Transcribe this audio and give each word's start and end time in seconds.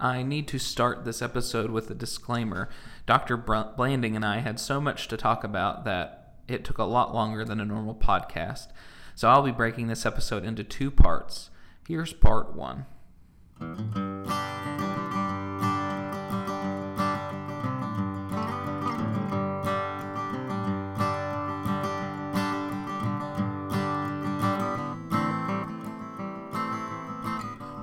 I 0.00 0.22
need 0.22 0.48
to 0.48 0.58
start 0.58 1.04
this 1.04 1.20
episode 1.20 1.70
with 1.70 1.90
a 1.90 1.94
disclaimer. 1.94 2.70
Dr. 3.06 3.36
Blanding 3.36 4.16
and 4.16 4.24
I 4.24 4.38
had 4.38 4.58
so 4.58 4.80
much 4.80 5.08
to 5.08 5.16
talk 5.16 5.44
about 5.44 5.84
that 5.84 6.36
it 6.48 6.64
took 6.64 6.78
a 6.78 6.84
lot 6.84 7.14
longer 7.14 7.44
than 7.44 7.60
a 7.60 7.66
normal 7.66 7.94
podcast. 7.94 8.68
So 9.14 9.28
I'll 9.28 9.42
be 9.42 9.52
breaking 9.52 9.88
this 9.88 10.06
episode 10.06 10.44
into 10.44 10.64
two 10.64 10.90
parts. 10.90 11.50
Here's 11.86 12.14
part 12.14 12.54
one. 12.54 12.86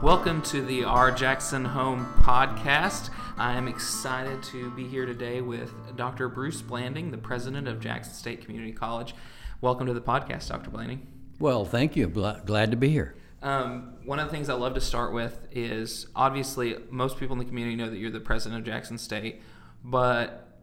Welcome 0.07 0.41
to 0.43 0.61
the 0.61 0.85
R. 0.85 1.11
Jackson 1.11 1.65
Home 1.65 2.05
podcast. 2.21 3.09
I 3.37 3.57
am 3.57 3.67
excited 3.67 4.41
to 4.43 4.71
be 4.71 4.87
here 4.87 5.05
today 5.05 5.41
with 5.41 5.73
Dr. 5.97 6.29
Bruce 6.29 6.61
Blanding, 6.61 7.11
the 7.11 7.17
president 7.17 7.67
of 7.67 7.81
Jackson 7.81 8.13
State 8.13 8.45
Community 8.45 8.71
College. 8.71 9.13
Welcome 9.59 9.85
to 9.87 9.93
the 9.93 9.99
podcast, 9.99 10.47
Dr. 10.47 10.69
Blanding. 10.69 11.05
Well, 11.39 11.65
thank 11.65 11.97
you. 11.97 12.07
Glad 12.07 12.71
to 12.71 12.77
be 12.77 12.87
here. 12.87 13.15
Um, 13.41 13.95
one 14.05 14.17
of 14.17 14.27
the 14.27 14.31
things 14.31 14.47
I 14.47 14.53
love 14.53 14.75
to 14.75 14.81
start 14.81 15.11
with 15.11 15.45
is 15.51 16.07
obviously 16.15 16.77
most 16.89 17.17
people 17.17 17.33
in 17.33 17.39
the 17.39 17.45
community 17.45 17.75
know 17.75 17.89
that 17.89 17.97
you're 17.97 18.09
the 18.09 18.21
president 18.21 18.61
of 18.61 18.65
Jackson 18.65 18.97
State, 18.97 19.41
but 19.83 20.57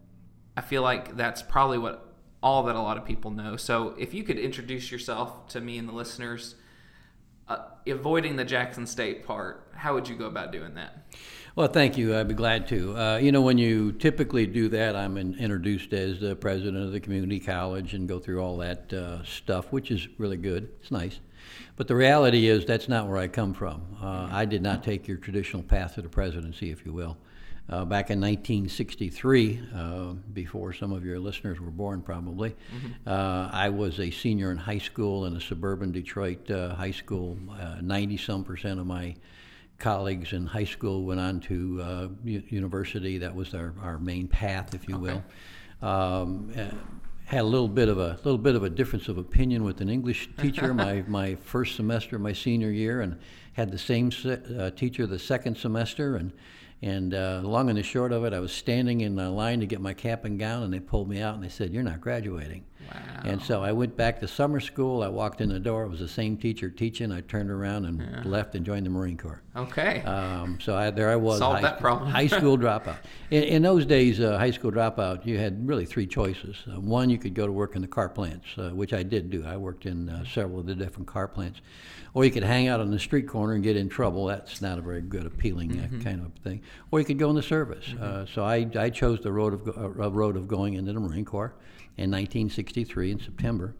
I 0.56 0.62
feel 0.62 0.80
like 0.80 1.19
that's 1.19 1.42
probably 1.42 1.77
what 1.77 2.14
all 2.42 2.62
that 2.62 2.77
a 2.77 2.80
lot 2.80 2.97
of 2.97 3.05
people 3.05 3.30
know. 3.30 3.58
So 3.58 3.95
if 3.98 4.14
you 4.14 4.24
could 4.24 4.38
introduce 4.38 4.91
yourself 4.91 5.48
to 5.48 5.61
me 5.61 5.77
and 5.77 5.86
the 5.86 5.92
listeners 5.92 6.55
uh, 7.48 7.59
avoiding 7.87 8.37
the 8.37 8.45
Jackson 8.45 8.87
State 8.87 9.27
part, 9.27 9.69
how 9.75 9.95
would 9.95 10.09
you 10.09 10.15
go 10.15 10.27
about 10.27 10.53
doing 10.53 10.75
that? 10.75 11.05
Well, 11.57 11.69
thank 11.69 11.97
you. 11.97 12.17
I'd 12.17 12.27
be 12.27 12.34
glad 12.34 12.67
to. 12.69 12.97
Uh, 12.97 13.17
you 13.19 13.30
know, 13.30 13.41
when 13.41 13.59
you 13.59 13.93
typically 13.93 14.45
do 14.47 14.69
that, 14.70 14.97
I'm 14.97 15.17
in, 15.17 15.34
introduced 15.39 15.92
as 15.92 16.19
the 16.19 16.34
president 16.34 16.84
of 16.84 16.91
the 16.91 16.98
community 16.98 17.39
college 17.39 17.95
and 17.95 18.09
go 18.09 18.19
through 18.19 18.41
all 18.41 18.56
that 18.56 18.92
uh, 18.92 19.23
stuff, 19.25 19.70
which 19.70 19.92
is 19.92 20.09
really 20.19 20.36
good. 20.36 20.69
It's 20.81 20.91
nice. 20.91 21.20
But 21.77 21.86
the 21.86 21.95
reality 21.95 22.48
is, 22.48 22.64
that's 22.64 22.89
not 22.89 23.06
where 23.06 23.19
I 23.19 23.28
come 23.28 23.55
from. 23.55 23.83
Uh, 24.03 24.29
I 24.33 24.45
did 24.47 24.62
not 24.62 24.83
take 24.83 25.06
your 25.06 25.17
traditional 25.17 25.62
path 25.62 25.95
to 25.95 26.03
the 26.03 26.08
presidency, 26.08 26.70
if 26.70 26.84
you 26.84 26.92
will. 26.92 27.17
Uh, 27.67 27.83
back 27.83 28.11
in 28.11 28.20
1963, 28.20 29.61
uh, 29.75 30.12
before 30.34 30.75
some 30.75 30.93
of 30.93 31.03
your 31.03 31.19
listeners 31.19 31.59
were 31.59 31.70
born, 31.70 32.03
probably, 32.03 32.51
mm-hmm. 32.51 33.09
uh, 33.09 33.48
I 33.51 33.70
was 33.70 34.01
a 34.01 34.11
senior 34.11 34.51
in 34.51 34.59
high 34.59 34.79
school 34.79 35.25
in 35.25 35.34
a 35.34 35.41
suburban 35.41 35.91
Detroit 35.91 36.51
uh, 36.51 36.75
high 36.75 36.91
school. 36.91 37.39
90 37.81 38.19
some 38.19 38.45
percent 38.45 38.81
of 38.81 38.87
my 38.87 39.15
colleagues 39.79 40.35
in 40.35 40.47
high 40.47 40.65
school 40.65 41.05
went 41.05 41.20
on 41.20 41.41
to 41.41 41.81
uh, 41.83 42.09
u- 42.23 42.42
university. 42.48 43.17
That 43.17 43.35
was 43.35 43.55
our, 43.55 43.73
our 43.81 43.98
main 43.98 44.29
path, 44.29 44.75
if 44.75 44.87
you 44.87 44.97
okay. 44.97 45.20
will. 45.81 45.89
Um, 45.89 46.53
uh, 46.55 46.67
had 47.25 47.41
a 47.41 47.45
little 47.45 47.69
bit 47.69 47.89
of 47.89 47.98
a 47.98 48.19
little 48.25 48.37
bit 48.37 48.55
of 48.55 48.62
a 48.62 48.70
difference 48.70 49.09
of 49.09 49.17
opinion 49.17 49.65
with 49.65 49.81
an 49.81 49.89
English 49.89 50.29
teacher 50.37 50.75
my, 50.75 51.03
my 51.09 51.35
first 51.37 51.77
semester 51.77 52.19
my 52.19 52.35
senior 52.35 52.70
year, 52.70 53.01
and 53.01 53.19
had 53.55 53.70
the 53.70 53.79
same 53.79 54.12
se- 54.12 54.73
teacher 54.77 55.07
the 55.07 55.19
second 55.19 55.57
semester, 55.57 56.17
and 56.17 56.33
and 56.83 57.14
uh, 57.14 57.41
long 57.42 57.69
and 57.69 57.78
the 57.78 57.83
short 57.83 58.12
of 58.12 58.25
it, 58.25 58.33
I 58.33 58.41
was 58.41 58.53
standing 58.53 59.00
in 59.00 59.17
line 59.17 59.61
to 59.61 59.67
get 59.67 59.80
my 59.80 59.94
cap 59.94 60.25
and 60.25 60.39
gown, 60.39 60.62
and 60.62 60.72
they 60.72 60.80
pulled 60.80 61.08
me 61.08 61.20
out 61.20 61.34
and 61.34 61.42
they 61.42 61.48
said, 61.48 61.72
"You're 61.72 61.83
not 61.83 62.00
graduating." 62.00 62.64
Wow. 62.92 63.14
And 63.24 63.42
so 63.42 63.62
I 63.62 63.72
went 63.72 63.96
back 63.96 64.20
to 64.20 64.28
summer 64.28 64.60
school. 64.60 65.02
I 65.02 65.08
walked 65.08 65.40
in 65.40 65.48
the 65.48 65.58
door. 65.58 65.84
It 65.84 65.88
was 65.88 66.00
the 66.00 66.08
same 66.08 66.36
teacher 66.36 66.68
teaching. 66.68 67.10
I 67.10 67.22
turned 67.22 67.50
around 67.50 67.86
and 67.86 68.00
yeah. 68.00 68.22
left 68.24 68.54
and 68.54 68.66
joined 68.66 68.84
the 68.84 68.90
Marine 68.90 69.16
Corps. 69.16 69.40
Okay. 69.56 70.02
Um, 70.02 70.58
so 70.60 70.77
I, 70.77 70.90
there 70.90 71.10
I 71.10 71.16
was. 71.16 71.38
Solved 71.38 71.56
high, 71.56 71.62
that 71.62 71.80
problem. 71.80 72.10
high 72.10 72.27
school 72.38 72.58
dropout. 72.58 72.96
In, 73.30 73.44
in 73.44 73.62
those 73.62 73.86
days, 73.86 74.20
uh, 74.20 74.36
high 74.38 74.50
school 74.50 74.70
dropout, 74.70 75.24
you 75.24 75.38
had 75.38 75.66
really 75.66 75.86
three 75.86 76.06
choices. 76.06 76.56
Uh, 76.66 76.80
one, 76.80 77.08
you 77.08 77.18
could 77.18 77.34
go 77.34 77.46
to 77.46 77.52
work 77.52 77.77
in 77.77 77.82
the 77.82 77.88
car 77.88 78.08
plants, 78.08 78.46
uh, 78.58 78.70
which 78.70 78.92
I 78.92 79.02
did 79.02 79.30
do. 79.30 79.44
I 79.46 79.56
worked 79.56 79.86
in 79.86 80.08
uh, 80.08 80.24
several 80.27 80.61
of 80.61 80.67
the 80.67 80.74
different 80.74 81.08
car 81.08 81.28
plants 81.28 81.61
or 82.14 82.24
you 82.24 82.30
could 82.30 82.44
hang 82.44 82.68
out 82.68 82.80
on 82.80 82.90
the 82.90 82.98
street 82.98 83.27
corner 83.27 83.55
and 83.55 83.62
get 83.64 83.77
in 83.77 83.89
trouble. 83.89 84.27
That's 84.27 84.62
not 84.62 84.78
a 84.78 84.80
very 84.80 85.02
good, 85.02 85.27
appealing 85.27 85.73
uh, 85.73 85.83
mm-hmm. 85.83 86.00
kind 86.00 86.24
of 86.24 86.33
thing. 86.42 86.62
Or 86.92 87.00
you 87.00 87.05
could 87.05 87.18
go 87.18 87.28
in 87.28 87.36
the 87.36 87.42
service. 87.42 87.86
Mm-hmm. 87.86 88.02
Uh, 88.02 88.27
so 88.33 88.44
I, 88.44 88.68
I 88.77 88.90
chose 88.90 89.20
the 89.20 89.33
road 89.33 89.55
of, 89.55 89.77
uh, 89.77 90.11
road 90.11 90.36
of 90.36 90.46
going 90.46 90.74
into 90.74 90.92
the 90.92 91.00
Marine 91.00 91.24
Corps 91.24 91.55
in 91.96 92.11
1963 92.74 93.12
in 93.12 93.20
September. 93.20 93.74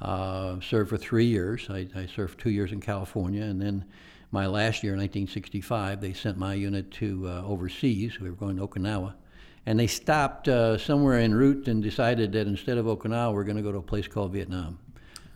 Uh, 0.00 0.60
served 0.60 0.90
for 0.90 0.98
three 0.98 1.24
years. 1.24 1.66
I, 1.70 1.86
I, 1.94 2.06
served 2.06 2.38
two 2.38 2.50
years 2.50 2.72
in 2.72 2.80
California, 2.80 3.42
and 3.42 3.60
then 3.60 3.84
my 4.32 4.46
last 4.46 4.82
year, 4.82 4.92
1965, 4.92 6.00
they 6.00 6.12
sent 6.12 6.36
my 6.36 6.52
unit 6.52 6.90
to 6.92 7.26
uh, 7.26 7.42
overseas. 7.42 8.20
We 8.20 8.28
were 8.28 8.36
going 8.36 8.56
to 8.56 8.66
Okinawa. 8.66 9.14
And 9.66 9.78
they 9.78 9.86
stopped 9.86 10.48
uh, 10.48 10.76
somewhere 10.76 11.18
en 11.18 11.32
route 11.32 11.68
and 11.68 11.82
decided 11.82 12.32
that 12.32 12.46
instead 12.46 12.76
of 12.76 12.84
Okinawa, 12.84 13.32
we're 13.32 13.44
going 13.44 13.56
to 13.56 13.62
go 13.62 13.72
to 13.72 13.78
a 13.78 13.82
place 13.82 14.08
called 14.08 14.32
Vietnam. 14.32 14.78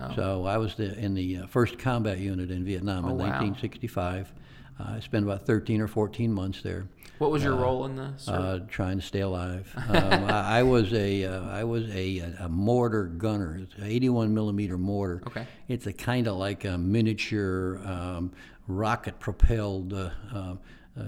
Oh. 0.00 0.12
So 0.14 0.44
I 0.44 0.58
was 0.58 0.74
the, 0.74 0.98
in 0.98 1.14
the 1.14 1.38
uh, 1.38 1.46
first 1.46 1.78
combat 1.78 2.18
unit 2.18 2.50
in 2.50 2.64
Vietnam 2.64 3.06
oh, 3.06 3.10
in 3.10 3.18
wow. 3.18 3.26
1965. 3.26 4.32
Uh, 4.78 4.84
I 4.96 5.00
spent 5.00 5.24
about 5.24 5.46
13 5.46 5.80
or 5.80 5.88
14 5.88 6.30
months 6.32 6.60
there. 6.60 6.88
What 7.18 7.30
was 7.30 7.42
your 7.42 7.54
uh, 7.54 7.60
role 7.62 7.84
in 7.84 7.96
this? 7.96 8.28
Uh, 8.28 8.60
trying 8.68 9.00
to 9.00 9.04
stay 9.04 9.20
alive. 9.20 9.72
um, 9.88 10.24
I, 10.24 10.58
I, 10.58 10.62
was 10.62 10.92
a 10.92 11.24
uh, 11.24 11.48
I 11.48 11.64
was 11.64 11.88
a, 11.90 12.18
a, 12.40 12.48
mortar 12.48 13.04
gunner. 13.04 13.58
It's 13.62 13.74
an 13.74 13.84
81 13.84 14.32
millimeter 14.32 14.78
mortar. 14.78 15.22
Okay. 15.26 15.46
It's 15.66 15.86
a 15.86 15.92
kind 15.92 16.28
of 16.28 16.36
like 16.36 16.64
a 16.64 16.78
miniature 16.78 17.80
um, 17.84 18.32
rocket 18.66 19.18
propelled. 19.18 19.92
Uh, 19.92 20.56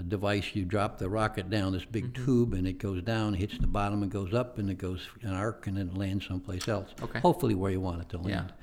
device. 0.07 0.55
You 0.55 0.63
drop 0.63 0.99
the 0.99 1.09
rocket 1.09 1.49
down 1.49 1.73
this 1.73 1.83
big 1.83 2.13
mm-hmm. 2.13 2.25
tube, 2.25 2.53
and 2.53 2.65
it 2.65 2.77
goes 2.77 3.01
down, 3.01 3.33
hits 3.33 3.57
the 3.57 3.67
bottom, 3.67 4.03
and 4.03 4.09
goes 4.09 4.33
up, 4.33 4.57
and 4.57 4.69
it 4.69 4.77
goes 4.77 5.05
an 5.21 5.33
arc, 5.33 5.67
and 5.67 5.75
then 5.75 5.93
lands 5.95 6.25
someplace 6.25 6.69
else. 6.69 6.91
Okay. 7.01 7.19
Hopefully, 7.19 7.55
where 7.55 7.71
you 7.71 7.81
want 7.81 8.01
it 8.01 8.07
to 8.07 8.17
land. 8.17 8.53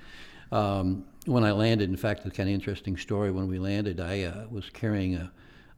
Um, 0.51 1.05
when 1.27 1.45
I 1.45 1.53
landed, 1.53 1.91
in 1.91 1.97
fact, 1.97 2.25
it's 2.25 2.35
kind 2.35 2.49
of 2.49 2.55
interesting 2.55 2.97
story. 2.97 3.31
When 3.31 3.49
we 3.49 3.59
landed, 3.59 4.01
I 4.01 4.23
uh, 4.23 4.47
was 4.51 4.71
carrying 4.71 5.17
a 5.17 5.31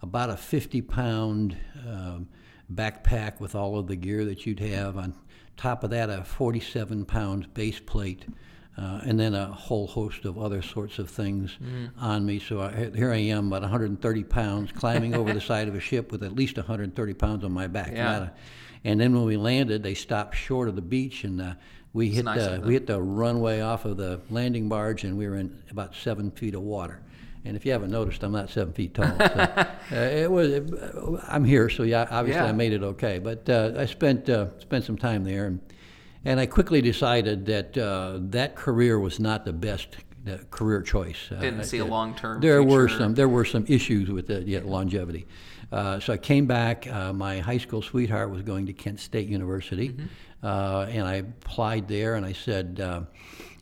about 0.02 0.30
a 0.30 0.36
50 0.36 0.82
pound 0.82 1.56
um, 1.86 2.28
backpack 2.72 3.40
with 3.40 3.54
all 3.54 3.78
of 3.78 3.86
the 3.86 3.96
gear 3.96 4.24
that 4.24 4.46
you'd 4.46 4.60
have. 4.60 4.96
On 4.96 5.14
top 5.56 5.84
of 5.84 5.90
that, 5.90 6.10
a 6.10 6.24
47 6.24 7.04
pound 7.04 7.52
base 7.54 7.80
plate. 7.80 8.26
Uh, 8.78 9.00
and 9.04 9.20
then 9.20 9.34
a 9.34 9.46
whole 9.46 9.86
host 9.86 10.24
of 10.24 10.38
other 10.38 10.62
sorts 10.62 10.98
of 10.98 11.10
things 11.10 11.58
mm. 11.62 11.90
on 11.98 12.24
me. 12.24 12.38
So 12.38 12.60
I, 12.62 12.90
here 12.94 13.12
I 13.12 13.18
am, 13.18 13.48
about 13.48 13.60
130 13.62 14.24
pounds, 14.24 14.72
climbing 14.72 15.14
over 15.14 15.34
the 15.34 15.40
side 15.40 15.68
of 15.68 15.74
a 15.74 15.80
ship 15.80 16.10
with 16.10 16.22
at 16.22 16.34
least 16.34 16.56
130 16.56 17.14
pounds 17.14 17.44
on 17.44 17.52
my 17.52 17.66
back. 17.66 17.92
Yeah. 17.92 18.22
A, 18.22 18.30
and 18.84 18.98
then 18.98 19.14
when 19.14 19.24
we 19.24 19.36
landed, 19.36 19.82
they 19.82 19.94
stopped 19.94 20.34
short 20.34 20.68
of 20.68 20.76
the 20.76 20.82
beach, 20.82 21.24
and 21.24 21.42
uh, 21.42 21.54
we 21.92 22.08
hit 22.08 22.24
nice 22.24 22.46
the 22.46 22.60
we 22.64 22.74
hit 22.74 22.86
the 22.86 23.00
runway 23.00 23.60
off 23.60 23.84
of 23.84 23.96
the 23.96 24.20
landing 24.30 24.68
barge, 24.68 25.04
and 25.04 25.18
we 25.18 25.28
were 25.28 25.36
in 25.36 25.62
about 25.70 25.94
seven 25.94 26.30
feet 26.30 26.54
of 26.54 26.62
water. 26.62 27.02
And 27.44 27.56
if 27.56 27.64
you 27.64 27.72
haven't 27.72 27.90
noticed, 27.90 28.22
I'm 28.22 28.32
not 28.32 28.50
seven 28.50 28.72
feet 28.74 28.94
tall. 28.94 29.16
So, 29.18 29.24
uh, 29.92 29.94
it 29.94 30.30
was. 30.30 30.50
It, 30.50 30.70
I'm 31.26 31.44
here, 31.44 31.68
so 31.68 31.84
yeah, 31.84 32.06
obviously 32.10 32.42
yeah. 32.42 32.48
I 32.48 32.52
made 32.52 32.72
it 32.72 32.82
okay. 32.82 33.18
But 33.18 33.48
uh, 33.48 33.72
I 33.78 33.86
spent 33.86 34.28
uh, 34.28 34.58
spent 34.58 34.84
some 34.84 34.98
time 34.98 35.24
there, 35.24 35.46
and, 35.46 35.60
and 36.24 36.38
I 36.38 36.46
quickly 36.46 36.82
decided 36.82 37.46
that 37.46 37.78
uh, 37.78 38.18
that 38.20 38.56
career 38.56 38.98
was 38.98 39.18
not 39.18 39.44
the 39.44 39.54
best 39.54 39.96
uh, 40.28 40.36
career 40.50 40.82
choice. 40.82 41.16
Uh, 41.30 41.40
Didn't 41.40 41.64
see 41.64 41.78
a 41.78 41.84
long 41.84 42.14
term. 42.14 42.40
There 42.40 42.60
future. 42.60 42.76
were 42.76 42.88
some 42.88 43.14
there 43.14 43.28
were 43.28 43.46
some 43.46 43.64
issues 43.68 44.10
with 44.10 44.26
the 44.26 44.42
yeah, 44.42 44.60
longevity. 44.62 45.26
so 45.70 46.02
I 46.08 46.18
came 46.18 46.46
back. 46.46 46.86
my 47.14 47.38
high 47.38 47.58
school 47.58 47.80
sweetheart 47.80 48.30
was 48.30 48.42
going 48.42 48.66
to 48.66 48.74
Kent 48.74 49.00
State 49.00 49.28
University. 49.28 49.90
Mm-hmm 49.90 50.06
uh, 50.42 50.86
and 50.88 51.06
I 51.06 51.16
applied 51.16 51.88
there, 51.88 52.14
and 52.14 52.24
I 52.24 52.32
said, 52.32 52.80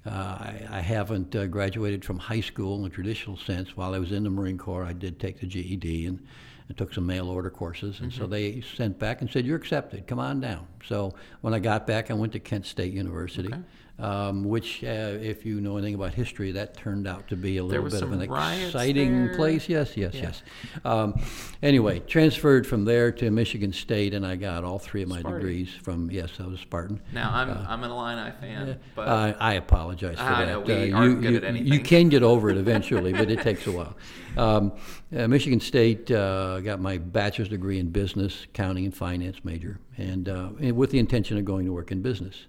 uh, 0.08 0.38
I, 0.40 0.66
I, 0.70 0.80
haven't 0.80 1.34
uh, 1.36 1.46
graduated 1.46 2.04
from 2.04 2.18
high 2.18 2.40
school 2.40 2.76
in 2.76 2.82
the 2.82 2.88
traditional 2.88 3.36
sense. 3.36 3.76
While 3.76 3.94
I 3.94 3.98
was 3.98 4.12
in 4.12 4.24
the 4.24 4.30
Marine 4.30 4.58
Corps, 4.58 4.84
I 4.84 4.92
did 4.92 5.20
take 5.20 5.40
the 5.40 5.46
GED 5.46 6.06
and, 6.06 6.24
and 6.68 6.76
took 6.76 6.92
some 6.94 7.06
mail 7.06 7.28
order 7.28 7.50
courses. 7.50 8.00
And 8.00 8.10
mm-hmm. 8.10 8.20
so 8.20 8.26
they 8.26 8.60
sent 8.60 8.98
back 8.98 9.20
and 9.20 9.30
said, 9.30 9.44
You're 9.44 9.56
accepted, 9.56 10.06
come 10.06 10.18
on 10.18 10.40
down. 10.40 10.66
So 10.84 11.14
when 11.42 11.54
I 11.54 11.58
got 11.58 11.86
back, 11.86 12.10
I 12.10 12.14
went 12.14 12.32
to 12.32 12.40
Kent 12.40 12.66
State 12.66 12.92
University. 12.92 13.48
Okay 13.48 13.62
um, 13.98 14.44
which, 14.44 14.84
uh, 14.84 15.18
if 15.20 15.44
you 15.44 15.60
know 15.60 15.76
anything 15.76 15.94
about 15.94 16.14
history, 16.14 16.52
that 16.52 16.76
turned 16.76 17.08
out 17.08 17.26
to 17.28 17.36
be 17.36 17.56
a 17.56 17.64
little 17.64 17.88
bit 17.88 18.00
of 18.00 18.12
an 18.12 18.22
exciting 18.22 19.26
there. 19.26 19.34
place. 19.34 19.68
Yes, 19.68 19.96
yes, 19.96 20.14
yeah. 20.14 20.22
yes. 20.22 20.42
Um, 20.84 21.20
anyway, 21.62 21.98
transferred 22.00 22.66
from 22.66 22.84
there 22.84 23.10
to 23.12 23.30
Michigan 23.30 23.72
State, 23.72 24.14
and 24.14 24.24
I 24.24 24.36
got 24.36 24.62
all 24.62 24.78
three 24.78 25.02
of 25.02 25.08
my 25.08 25.20
Spartan. 25.20 25.40
degrees 25.40 25.70
from. 25.82 26.10
Yes, 26.10 26.30
I 26.38 26.46
was 26.46 26.60
Spartan. 26.60 27.00
Now 27.12 27.32
I'm 27.32 27.50
uh, 27.50 27.66
I'm 27.68 27.82
an 27.82 27.90
Illini 27.90 28.32
fan, 28.40 28.68
uh, 28.68 28.74
but 28.94 29.36
I 29.40 29.54
apologize 29.54 30.16
for 30.16 30.22
I 30.22 30.44
that. 30.44 30.52
Know, 30.52 30.60
we 30.60 30.92
uh, 30.92 30.96
aren't 30.96 31.22
you, 31.22 31.30
good 31.30 31.44
at 31.44 31.48
anything. 31.48 31.72
You 31.72 31.80
can 31.80 32.08
get 32.08 32.22
over 32.22 32.50
it 32.50 32.56
eventually, 32.56 33.12
but 33.12 33.30
it 33.30 33.40
takes 33.40 33.66
a 33.66 33.72
while. 33.72 33.96
Um, 34.36 34.72
uh, 35.16 35.26
Michigan 35.26 35.58
State 35.58 36.08
uh, 36.12 36.60
got 36.60 36.80
my 36.80 36.98
bachelor's 36.98 37.48
degree 37.48 37.80
in 37.80 37.90
business, 37.90 38.44
accounting, 38.44 38.84
and 38.84 38.94
finance 38.94 39.38
major, 39.42 39.80
and 39.96 40.28
with 40.76 40.92
the 40.92 41.00
intention 41.00 41.36
of 41.36 41.44
going 41.44 41.66
to 41.66 41.72
work 41.72 41.90
in 41.90 42.00
business. 42.00 42.46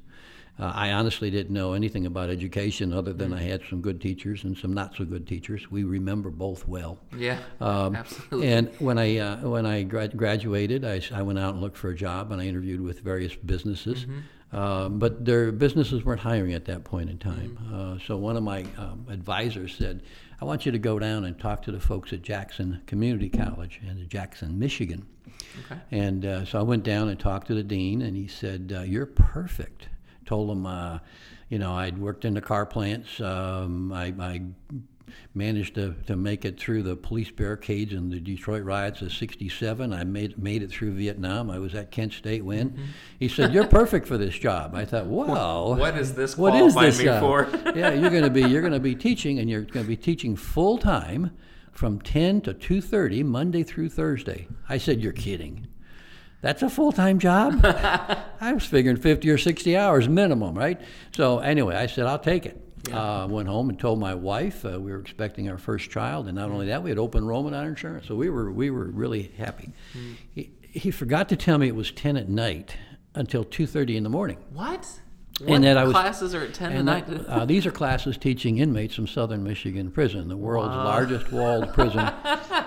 Uh, 0.60 0.72
I 0.76 0.92
honestly 0.92 1.30
didn't 1.32 1.54
know 1.54 1.72
anything 1.74 2.06
about 2.06 2.30
education 2.30 2.92
other 2.92 3.14
than 3.14 3.34
I 3.34 3.42
had 3.42 3.62
some 3.70 3.80
good 3.82 4.02
teachers 4.02 4.44
and 4.44 4.58
some 4.58 4.74
not 4.74 4.94
so 4.96 5.06
good 5.06 5.26
teachers. 5.26 5.72
We 5.72 5.84
remember 5.84 6.30
both 6.30 6.68
well. 6.68 7.00
Yeah, 7.18 7.40
Um, 7.62 7.96
absolutely. 7.96 8.48
And 8.52 8.70
when 8.80 8.98
I 8.98 9.18
uh, 9.18 9.38
when 9.48 9.66
I 9.66 9.84
grad- 9.84 10.18
graduated, 10.18 10.84
I, 10.84 11.02
I 11.14 11.22
went 11.22 11.40
out 11.40 11.54
and 11.54 11.62
looked 11.62 11.78
for 11.78 11.90
a 11.92 11.96
job, 11.96 12.32
and 12.32 12.42
I 12.42 12.46
interviewed 12.46 12.82
with 12.82 13.00
various 13.00 13.36
businesses. 13.36 14.06
Um, 14.52 14.98
but 14.98 15.24
their 15.26 15.52
businesses 15.52 16.04
weren't 16.04 16.22
hiring 16.22 16.54
at 16.54 16.66
that 16.66 16.84
point 16.84 17.10
in 17.10 17.20
time. 17.20 17.58
Uh, 17.72 18.04
so 18.06 18.18
one 18.18 18.36
of 18.36 18.42
my 18.42 18.66
um, 18.80 19.06
advisors 19.08 19.76
said, 19.76 20.02
"I 20.42 20.46
want 20.46 20.66
you 20.66 20.72
to 20.72 20.80
go 20.80 20.98
down 21.00 21.24
and 21.26 21.38
talk 21.40 21.62
to 21.64 21.72
the 21.72 21.80
folks 21.80 22.12
at 22.14 22.24
Jackson 22.24 22.82
Community 22.88 23.30
College 23.30 23.80
in 23.88 24.10
Jackson, 24.10 24.58
Michigan." 24.58 25.06
Okay. 25.66 25.80
And 25.92 26.26
uh, 26.26 26.46
so 26.46 26.60
I 26.60 26.64
went 26.64 26.84
down 26.84 27.10
and 27.10 27.20
talked 27.20 27.48
to 27.48 27.54
the 27.54 27.64
dean, 27.64 28.02
and 28.02 28.18
he 28.18 28.28
said, 28.28 28.74
uh, 28.76 28.82
"You're 28.82 29.06
perfect." 29.06 29.88
Told 30.30 30.52
him, 30.52 30.68
uh, 30.68 31.00
you 31.50 31.58
know, 31.58 31.74
I'd 31.74 31.98
worked 31.98 32.24
in 32.24 32.36
the 32.36 32.42
car 32.42 32.64
plants. 32.64 33.20
Um, 33.20 33.92
I, 33.92 34.14
I 34.20 34.42
managed 35.34 35.74
to, 35.74 35.96
to 36.06 36.16
make 36.16 36.46
it 36.46 36.60
through 36.60 36.84
the 36.84 36.96
police 36.96 37.32
barricades 37.32 37.94
and 37.94 38.12
the 38.12 38.20
Detroit 38.20 38.64
riots 38.64 39.02
of 39.02 39.12
'67. 39.12 39.92
I 39.92 40.04
made 40.04 40.38
made 40.38 40.62
it 40.62 40.70
through 40.70 40.92
Vietnam. 40.92 41.50
I 41.50 41.58
was 41.58 41.74
at 41.74 41.90
Kent 41.90 42.14
State 42.14 42.46
when. 42.46 42.80
He 43.18 43.28
said, 43.28 43.52
"You're 43.56 43.66
perfect 43.66 44.08
for 44.08 44.20
this 44.20 44.38
job." 44.38 44.76
I 44.76 44.86
thought, 44.86 45.08
"Wow, 45.08 45.74
what 45.76 45.98
is 45.98 46.14
this 46.14 46.38
what 46.38 46.54
is 46.54 46.76
this 46.76 47.00
me 47.00 47.06
job? 47.06 47.22
for? 47.22 47.50
yeah, 47.76 47.92
you're 47.92 48.12
going 48.12 48.22
to 48.22 48.30
be 48.30 48.44
you're 48.44 48.62
going 48.62 48.72
to 48.72 48.80
be 48.80 48.94
teaching, 49.08 49.40
and 49.40 49.50
you're 49.50 49.62
going 49.62 49.84
to 49.84 49.90
be 49.90 49.98
teaching 49.98 50.36
full 50.36 50.78
time 50.78 51.32
from 51.72 52.00
10 52.00 52.42
to 52.42 52.54
2:30 52.54 53.26
Monday 53.26 53.64
through 53.64 53.90
Thursday. 53.90 54.48
I 54.70 54.78
said, 54.78 55.02
"You're 55.02 55.12
kidding." 55.12 55.66
That's 56.42 56.64
a 56.64 56.70
full 56.70 56.92
time 56.92 57.20
job? 57.20 57.60
I 58.42 58.54
was 58.54 58.66
figuring 58.66 58.98
50 58.98 59.30
or 59.30 59.38
60 59.38 59.76
hours 59.76 60.08
minimum, 60.08 60.58
right? 60.58 60.80
So, 61.14 61.40
anyway, 61.40 61.76
I 61.76 61.88
said, 61.88 62.06
I'll 62.06 62.20
take 62.20 62.46
it. 62.46 62.66
Uh, 62.94 63.28
went 63.30 63.48
home 63.48 63.70
and 63.70 63.78
told 63.78 64.00
my 64.00 64.16
wife 64.16 64.66
uh, 64.66 64.80
we 64.80 64.92
were 64.92 65.00
expecting 65.00 65.50
our 65.50 65.58
first 65.58 65.92
child, 65.92 66.28
and 66.28 66.36
not 66.36 66.50
only 66.50 66.68
that, 66.68 66.82
we 66.82 66.90
had 66.90 66.98
open 66.98 67.24
enrollment 67.24 67.56
on 67.56 67.64
our 67.64 67.70
insurance. 67.70 68.08
So, 68.08 68.16
we 68.16 68.30
were, 68.30 68.52
we 68.52 68.70
were 68.70 68.86
really 68.86 69.32
happy. 69.38 69.74
He, 70.32 70.52
he 70.62 70.92
forgot 70.92 71.30
to 71.30 71.36
tell 71.36 71.58
me 71.58 71.68
it 71.68 71.76
was 71.76 71.92
10 71.92 72.16
at 72.16 72.30
night 72.30 72.76
until 73.16 73.44
2.30 73.44 73.98
in 73.98 74.04
the 74.04 74.10
morning. 74.10 74.38
What? 74.54 74.88
And 75.48 75.64
that 75.64 75.78
I 75.78 75.84
was- 75.86 75.94
classes 75.94 76.36
are 76.36 76.42
at 76.42 76.54
ten 76.54 76.72
And 76.72 76.80
tonight? 76.80 77.08
that- 77.08 77.28
uh, 77.28 77.46
these 77.46 77.66
are 77.66 77.72
classes 77.72 78.18
teaching 78.18 78.58
inmates 78.58 78.96
from 78.96 79.08
Southern 79.08 79.44
Michigan 79.44 79.92
Prison, 79.92 80.28
the 80.28 80.38
world's 80.38 80.76
largest 80.76 81.32
walled 81.32 81.74
prison. 81.74 82.10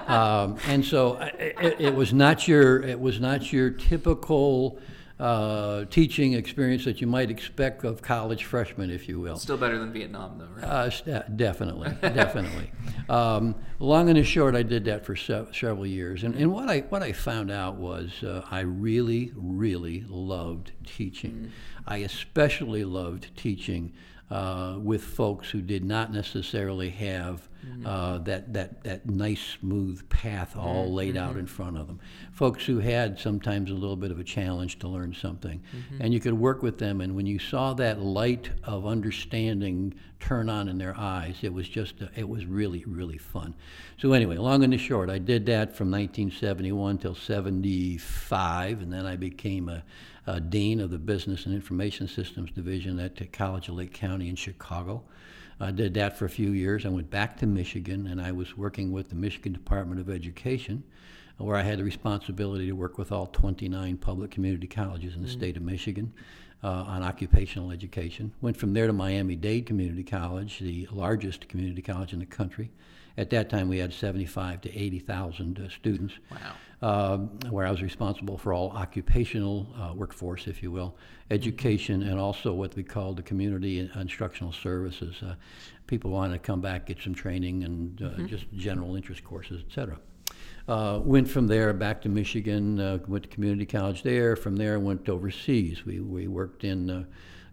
Um, 0.09 0.57
and 0.69 0.85
so 0.85 1.15
uh, 1.15 1.31
it, 1.39 1.77
it 1.79 1.95
was 1.95 2.13
not 2.13 2.47
your 2.47 2.83
it 2.83 3.01
was 3.01 3.19
not 3.21 3.51
your 3.53 3.71
typical 3.71 4.79
uh, 5.23 5.85
teaching 5.85 6.33
experience 6.33 6.85
that 6.85 7.01
you 7.01 7.07
might 7.07 7.31
expect 7.31 7.85
of 7.85 8.03
college 8.03 8.43
freshmen, 8.43 8.91
if 8.91 9.09
you 9.09 9.21
will. 9.21 9.37
Still 9.37 9.57
better 9.57 9.79
than 9.79 9.93
Vietnam, 9.93 10.37
though, 10.37 10.49
right? 10.57 10.65
Uh, 10.65 10.87
s- 10.87 11.07
uh, 11.07 11.23
definitely, 11.37 11.91
definitely. 12.03 12.73
Um, 13.09 13.55
long 13.79 14.11
and 14.11 14.27
short, 14.27 14.57
I 14.57 14.65
did 14.65 14.85
that 14.87 15.07
for 15.07 15.15
se- 15.15 15.47
several 15.53 15.87
years, 15.87 16.25
and, 16.25 16.35
and 16.35 16.53
what 16.53 16.69
I 16.69 16.81
what 16.89 17.05
I 17.05 17.13
found 17.13 17.53
out 17.53 17.77
was 17.77 18.25
uh, 18.25 18.45
I 18.51 18.61
really, 18.61 19.31
really 19.37 20.05
loved 20.09 20.73
teaching. 20.85 21.53
I 21.87 21.99
especially 21.99 22.85
loved 22.85 23.37
teaching 23.37 23.93
uh, 24.29 24.77
with 24.81 25.05
folks 25.05 25.51
who 25.51 25.63
did 25.63 25.85
not 25.85 26.13
necessarily 26.13 26.91
have 26.91 27.49
uh, 27.85 28.19
that 28.19 28.53
that 28.53 28.83
that 28.85 29.09
nice, 29.09 29.41
smooth 29.61 30.09
path 30.09 30.57
all 30.57 30.93
laid 30.93 31.17
out 31.17 31.37
in 31.37 31.47
front 31.47 31.77
of 31.77 31.87
them. 31.87 32.01
Folks 32.33 32.65
who 32.65 32.79
had 32.79 33.19
sometimes 33.19 33.71
a 33.71 33.75
little 33.75 33.97
bit 33.97 34.11
of 34.11 34.19
a 34.19 34.25
challenge 34.25 34.79
to 34.81 34.89
learn 34.89 35.15
something, 35.15 35.63
and 36.01 36.13
you 36.13 36.21
could 36.21 36.35
work 36.35 36.63
with 36.63 36.79
them. 36.79 37.01
And 37.01 37.15
when 37.15 37.27
you 37.27 37.39
saw 37.39 37.73
that 37.75 38.01
light 38.01 38.51
of 38.65 38.87
understanding 38.87 39.95
turn 40.21 40.49
on 40.49 40.69
in 40.69 40.79
their 40.79 40.97
eyes, 40.99 41.37
it 41.43 41.53
was 41.53 41.69
just 41.69 42.03
uh, 42.03 42.07
it 42.17 42.29
was 42.29 42.47
really 42.47 42.85
really 42.87 43.19
fun. 43.19 43.55
So 43.99 44.13
anyway, 44.13 44.37
long 44.37 44.65
and 44.65 44.73
the 44.73 44.79
short, 44.79 45.11
I 45.11 45.19
did 45.19 45.47
that 45.47 45.77
from 45.77 45.91
1971 45.91 46.99
till 46.99 47.15
75, 47.15 48.83
and 48.83 48.93
then 48.93 49.07
I 49.07 49.17
became 49.17 49.69
a, 49.69 49.85
a 50.27 50.41
dean 50.41 50.81
of 50.81 50.91
the 50.91 50.99
Business 50.99 51.47
and 51.47 51.55
Information 51.55 52.09
Systems 52.09 52.51
Division 52.51 52.99
at 52.99 53.17
the 53.17 53.27
College 53.27 53.69
of 53.69 53.77
Lake 53.77 53.93
County 53.93 54.29
in 54.29 54.37
Chicago. 54.37 55.05
I 55.61 55.71
did 55.71 55.95
that 55.95 56.17
for 56.17 56.25
a 56.25 56.31
few 56.31 56.51
years. 56.51 56.85
I 56.85 56.89
went 56.89 57.11
back 57.11 57.37
to 57.39 57.47
Michigan, 57.47 58.07
and 58.07 58.21
I 58.21 58.33
was 58.33 58.57
working 58.57 58.93
with 58.93 59.09
the 59.09 59.15
Michigan 59.15 59.53
Department 59.53 60.01
of 60.01 60.11
Education, 60.11 60.83
where 61.39 61.57
I 61.57 61.63
had 61.63 61.79
the 61.79 61.85
responsibility 61.85 62.67
to 62.67 62.73
work 62.73 62.99
with 62.99 63.13
all 63.13 63.27
29 63.27 63.97
public 63.99 64.31
community 64.31 64.67
colleges 64.67 65.15
in 65.15 65.23
the 65.23 65.29
state 65.29 65.57
of 65.57 65.63
Michigan 65.63 66.13
uh, 66.63 66.69
on 66.69 67.03
occupational 67.03 67.71
education. 67.71 68.33
Went 68.41 68.57
from 68.57 68.73
there 68.73 68.87
to 68.87 68.93
Miami 68.93 69.37
Dade 69.37 69.67
Community 69.67 70.05
College, 70.05 70.59
the 70.59 70.89
largest 70.93 71.49
community 71.49 71.83
college 71.83 72.13
in 72.13 72.19
the 72.19 72.27
country. 72.27 72.71
At 73.17 73.31
that 73.31 73.51
time, 73.51 73.69
we 73.69 73.79
had 73.79 73.93
75 73.93 74.63
to 74.63 74.77
80,000 74.77 75.59
uh, 75.59 75.69
students 75.69 76.15
wow. 76.31 77.15
um, 77.15 77.29
where 77.51 77.67
I 77.67 77.71
was 77.71 77.83
responsible 77.83 78.39
for 78.39 78.55
all 78.55 78.71
occupational 78.71 79.67
uh, 79.79 79.93
workforce, 79.95 80.47
if 80.47 80.63
you 80.63 80.71
will, 80.71 80.97
education, 81.31 82.03
and 82.03 82.19
also 82.19 82.53
what 82.55 82.75
we 82.75 82.83
call 82.83 83.13
the 83.13 83.23
community 83.23 83.91
instructional 83.95 84.53
services. 84.53 85.23
Uh, 85.23 85.35
people 85.87 86.11
want 86.11 86.33
to 86.33 86.39
come 86.39 86.61
back, 86.61 86.87
get 86.87 87.03
some 87.03 87.15
training, 87.15 87.65
and 87.65 88.03
uh, 88.03 88.27
just 88.27 88.47
general 88.55 88.97
interest 88.97 89.23
courses, 89.25 89.63
et 89.69 89.73
cetera. 89.75 89.99
Uh, 90.69 91.01
went 91.03 91.29
from 91.29 91.49
there 91.49 91.73
back 91.73 92.01
to 92.03 92.09
Michigan, 92.09 92.79
uh, 92.79 92.99
went 93.09 93.25
to 93.25 93.29
community 93.29 93.67
college 93.67 94.03
there. 94.03 94.37
From 94.37 94.57
there, 94.57 94.79
went 94.79 95.09
overseas. 95.09 95.85
We, 95.85 96.01
we 96.01 96.29
worked 96.29 96.65
in 96.65 96.89
uh, 96.89 97.05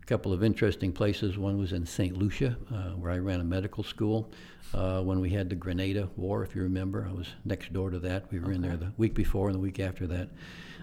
couple 0.09 0.33
of 0.33 0.43
interesting 0.43 0.91
places. 0.91 1.37
One 1.37 1.59
was 1.59 1.71
in 1.71 1.85
St. 1.85 2.17
Lucia, 2.17 2.57
uh, 2.73 2.95
where 2.95 3.11
I 3.11 3.19
ran 3.19 3.41
a 3.41 3.43
medical 3.43 3.83
school. 3.83 4.31
Uh, 4.73 5.01
when 5.01 5.19
we 5.19 5.29
had 5.29 5.49
the 5.49 5.55
Grenada 5.55 6.09
War, 6.17 6.43
if 6.43 6.55
you 6.55 6.63
remember, 6.63 7.07
I 7.07 7.13
was 7.13 7.27
next 7.45 7.71
door 7.73 7.91
to 7.91 7.99
that. 7.99 8.25
We 8.31 8.39
were 8.39 8.51
in 8.51 8.59
there 8.59 8.75
the 8.75 8.91
week 8.97 9.13
before 9.13 9.49
and 9.49 9.55
the 9.55 9.59
week 9.59 9.79
after 9.79 10.07
that 10.07 10.29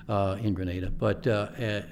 uh, 0.09 0.37
in 0.41 0.55
Grenada. 0.55 0.91
But 0.91 1.27
uh, 1.27 1.49
uh, 1.59 1.83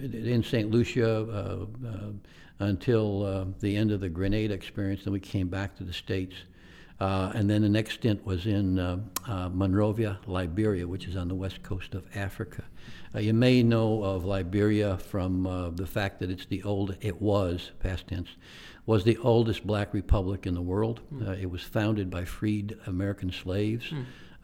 in 0.00 0.42
St. 0.42 0.70
Lucia 0.70 1.24
uh, 1.24 1.66
uh, 1.86 2.12
until 2.60 3.26
uh, 3.26 3.44
the 3.60 3.76
end 3.76 3.92
of 3.92 4.00
the 4.00 4.08
Grenada 4.08 4.54
experience, 4.54 5.04
then 5.04 5.12
we 5.12 5.20
came 5.20 5.48
back 5.48 5.76
to 5.76 5.84
the 5.84 5.92
States. 5.92 6.36
Uh, 7.00 7.30
and 7.34 7.48
then 7.48 7.62
the 7.62 7.68
next 7.68 7.94
stint 7.94 8.24
was 8.26 8.46
in 8.46 8.78
uh, 8.78 8.98
uh, 9.26 9.48
Monrovia, 9.52 10.18
Liberia, 10.26 10.86
which 10.86 11.06
is 11.06 11.16
on 11.16 11.28
the 11.28 11.34
west 11.34 11.62
coast 11.62 11.94
of 11.94 12.04
Africa. 12.16 12.64
Uh, 13.14 13.20
you 13.20 13.32
may 13.32 13.62
know 13.62 14.02
of 14.02 14.24
Liberia 14.24 14.98
from 14.98 15.46
uh, 15.46 15.70
the 15.70 15.86
fact 15.86 16.18
that 16.20 16.30
it's 16.30 16.46
the 16.46 16.62
old, 16.64 16.96
it 17.00 17.22
was, 17.22 17.70
past 17.78 18.08
tense, 18.08 18.30
was 18.84 19.04
the 19.04 19.16
oldest 19.18 19.66
black 19.66 19.94
republic 19.94 20.46
in 20.46 20.54
the 20.54 20.62
world. 20.62 21.00
Uh, 21.24 21.32
it 21.32 21.50
was 21.50 21.62
founded 21.62 22.10
by 22.10 22.24
freed 22.24 22.76
American 22.86 23.30
slaves. 23.30 23.92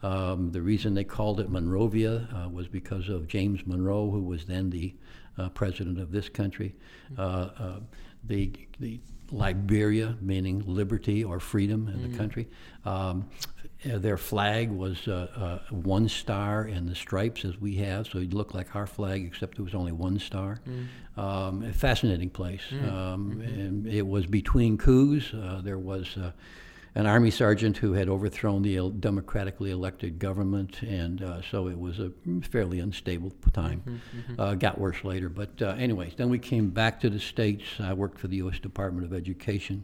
Um, 0.03 0.51
the 0.51 0.61
reason 0.61 0.93
they 0.93 1.03
called 1.03 1.39
it 1.39 1.49
Monrovia 1.49 2.27
uh, 2.33 2.49
was 2.49 2.67
because 2.67 3.09
of 3.09 3.27
James 3.27 3.65
Monroe, 3.65 4.11
who 4.11 4.21
was 4.21 4.45
then 4.45 4.69
the 4.69 4.93
uh, 5.37 5.49
president 5.49 5.99
of 5.99 6.11
this 6.11 6.29
country. 6.29 6.75
Uh, 7.17 7.21
uh, 7.21 7.79
the, 8.23 8.51
the 8.79 8.99
Liberia, 9.31 10.15
meaning 10.21 10.63
liberty 10.65 11.23
or 11.23 11.39
freedom 11.39 11.87
in 11.87 12.01
the 12.11 12.17
country. 12.17 12.47
Um, 12.85 13.29
their 13.83 14.17
flag 14.17 14.71
was 14.71 15.07
uh, 15.07 15.27
uh, 15.69 15.73
one 15.73 16.09
star 16.09 16.65
in 16.65 16.87
the 16.87 16.95
stripes 16.95 17.45
as 17.45 17.59
we 17.59 17.75
have, 17.75 18.07
so 18.07 18.17
it 18.19 18.33
looked 18.33 18.55
like 18.55 18.75
our 18.75 18.87
flag, 18.87 19.25
except 19.25 19.59
it 19.59 19.61
was 19.61 19.75
only 19.75 19.91
one 19.91 20.17
star. 20.19 20.59
Um, 21.17 21.63
a 21.63 21.73
fascinating 21.73 22.29
place. 22.29 22.63
Um, 22.71 23.41
and 23.41 23.87
it 23.87 24.05
was 24.05 24.25
between 24.25 24.77
coups. 24.77 25.33
Uh, 25.33 25.61
there 25.63 25.77
was 25.79 26.17
uh, 26.17 26.31
an 26.95 27.05
army 27.05 27.29
sergeant 27.29 27.77
who 27.77 27.91
had 27.93 28.07
overthrown 28.07 28.61
the 28.61 28.89
democratically 28.99 29.71
elected 29.71 30.17
government, 30.17 30.81
and 30.81 31.21
uh, 31.21 31.41
so 31.51 31.67
it 31.67 31.77
was 31.77 31.99
a 31.99 32.11
fairly 32.49 32.79
unstable 32.79 33.31
time. 33.51 34.01
Uh, 34.39 34.55
got 34.55 34.79
worse 34.79 35.03
later, 35.03 35.27
but 35.29 35.61
uh, 35.61 35.75
anyways, 35.77 36.13
then 36.15 36.29
we 36.29 36.39
came 36.39 36.69
back 36.69 36.99
to 37.01 37.09
the 37.09 37.19
states. 37.19 37.63
I 37.79 37.93
worked 37.93 38.17
for 38.17 38.27
the 38.27 38.37
U.S. 38.37 38.59
Department 38.59 39.05
of 39.05 39.13
Education, 39.13 39.83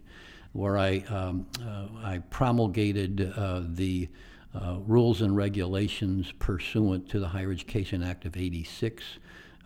where 0.54 0.78
I 0.78 1.00
um, 1.10 1.46
uh, 1.62 1.88
I 2.02 2.20
promulgated 2.30 3.34
uh, 3.36 3.64
the 3.66 4.08
uh, 4.56 4.78
rules 4.86 5.22
and 5.22 5.36
regulations 5.36 6.32
pursuant 6.40 7.10
to 7.10 7.20
the 7.20 7.28
Higher 7.28 7.52
Education 7.52 8.04
Act 8.04 8.26
of 8.26 8.38
'86 8.38 9.04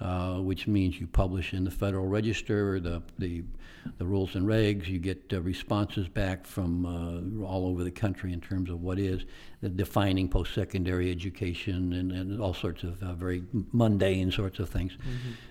uh, 0.02 0.36
which 0.40 0.68
means 0.68 1.00
you 1.00 1.08
publish 1.08 1.54
in 1.54 1.64
the 1.64 1.72
Federal 1.72 2.06
Register 2.06 2.80
the, 2.80 3.02
the, 3.18 3.44
the 3.98 4.06
rules 4.06 4.36
and 4.36 4.48
regs. 4.48 4.88
You 4.88 5.00
get 5.00 5.32
uh, 5.34 5.42
responses 5.42 6.08
back 6.08 6.46
from 6.46 6.86
uh, 6.86 7.46
all 7.46 7.68
over 7.68 7.84
the 7.84 7.92
country 7.92 8.34
in 8.34 8.42
terms 8.42 8.70
of 8.70 8.82
what 8.82 9.00
is 9.00 9.26
the 9.62 9.70
defining 9.70 10.30
post-secondary 10.30 11.10
education 11.10 11.94
and, 11.94 12.12
and 12.12 12.42
all 12.42 12.54
sorts 12.54 12.84
of 12.84 13.02
uh, 13.02 13.14
very 13.14 13.44
mundane 13.72 14.32
sorts 14.32 14.60
of 14.60 14.70
things. 14.70 14.98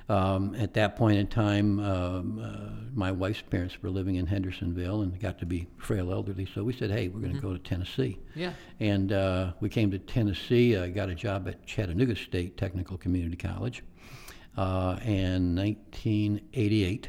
Um, 0.09 0.55
at 0.57 0.75
that 0.75 0.97
point 0.97 1.19
in 1.19 1.26
time, 1.26 1.81
um, 1.81 2.38
uh, 2.38 2.91
my 2.95 3.11
wife's 3.11 3.43
parents 3.43 3.83
were 3.83 3.91
living 3.91 4.17
in 4.17 4.26
Hendersonville 4.26 5.03
and 5.03 5.19
got 5.21 5.38
to 5.38 5.47
be 5.47 5.67
frail 5.79 6.12
elderly, 6.12 6.47
so 6.55 6.62
we 6.62 6.73
said, 6.73 6.91
hey, 6.91 7.09
we're 7.09 7.21
going 7.21 7.35
to 7.35 7.41
go 7.41 7.53
to 7.53 7.59
Tennessee. 7.59 8.19
Yeah. 8.35 8.53
And 8.81 9.12
uh, 9.12 9.53
we 9.61 9.69
came 9.69 9.91
to 9.91 9.99
Tennessee. 9.99 10.76
I 10.76 10.91
got 10.91 11.09
a 11.09 11.14
job 11.14 11.49
at 11.49 11.67
Chattanooga 11.67 12.17
State 12.17 12.57
Technical 12.57 12.99
Community 12.99 13.37
College 13.37 13.83
uh, 14.57 14.99
in 15.05 15.57
1988. 15.57 17.09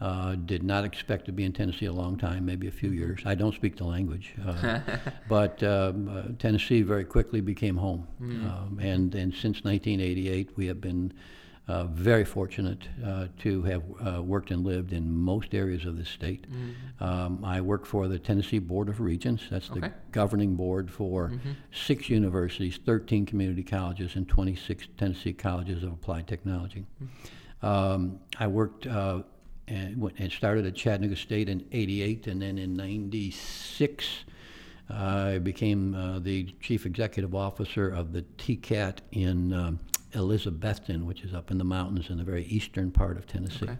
Uh, 0.00 0.36
did 0.36 0.62
not 0.62 0.84
expect 0.84 1.24
to 1.24 1.32
be 1.32 1.42
in 1.42 1.52
Tennessee 1.52 1.86
a 1.86 1.92
long 1.92 2.16
time, 2.16 2.46
maybe 2.46 2.68
a 2.68 2.70
few 2.70 2.90
years. 2.90 3.20
I 3.24 3.34
don't 3.34 3.52
speak 3.52 3.76
the 3.76 3.84
language, 3.84 4.32
uh, 4.46 4.78
but 5.28 5.60
um, 5.64 6.08
uh, 6.08 6.22
Tennessee 6.38 6.82
very 6.82 7.04
quickly 7.04 7.40
became 7.40 7.76
home. 7.76 8.06
Um, 8.46 8.78
and, 8.80 9.12
and 9.16 9.32
since 9.34 9.64
1988, 9.64 10.50
we 10.56 10.66
have 10.66 10.80
been 10.80 11.12
uh, 11.66 11.84
very 11.84 12.24
fortunate 12.24 12.88
uh, 13.04 13.26
to 13.40 13.62
have 13.64 13.82
uh, 14.06 14.22
worked 14.22 14.52
and 14.52 14.64
lived 14.64 14.92
in 14.92 15.12
most 15.12 15.52
areas 15.52 15.84
of 15.84 15.98
the 15.98 16.04
state. 16.04 16.46
Um, 17.00 17.44
I 17.44 17.60
work 17.60 17.84
for 17.84 18.06
the 18.06 18.20
Tennessee 18.20 18.60
Board 18.60 18.88
of 18.88 19.00
Regents. 19.00 19.42
That's 19.50 19.68
the 19.68 19.92
governing 20.12 20.54
board 20.54 20.90
for 20.90 21.32
six 21.72 22.08
universities, 22.08 22.78
13 22.86 23.26
community 23.26 23.64
colleges, 23.64 24.14
and 24.14 24.28
26 24.28 24.86
Tennessee 24.96 25.32
colleges 25.32 25.82
of 25.82 25.92
applied 25.92 26.28
technology. 26.28 26.86
Um, 27.62 28.20
I 28.38 28.46
worked 28.46 28.86
uh, 28.86 29.22
and, 29.68 30.00
went, 30.00 30.18
and 30.18 30.32
started 30.32 30.66
at 30.66 30.74
Chattanooga 30.74 31.16
State 31.16 31.48
in 31.48 31.64
'88, 31.72 32.26
and 32.26 32.42
then 32.42 32.58
in 32.58 32.74
'96. 32.74 34.06
I 34.90 35.38
became 35.38 35.94
uh, 35.94 36.18
the 36.18 36.44
chief 36.60 36.86
executive 36.86 37.34
officer 37.34 37.90
of 37.90 38.14
the 38.14 38.22
TCAT 38.38 39.00
in 39.12 39.52
um, 39.52 39.80
Elizabethton, 40.12 41.04
which 41.04 41.22
is 41.22 41.34
up 41.34 41.50
in 41.50 41.58
the 41.58 41.64
mountains 41.64 42.08
in 42.08 42.16
the 42.16 42.24
very 42.24 42.44
eastern 42.44 42.90
part 42.90 43.18
of 43.18 43.26
Tennessee. 43.26 43.66
Okay. 43.66 43.78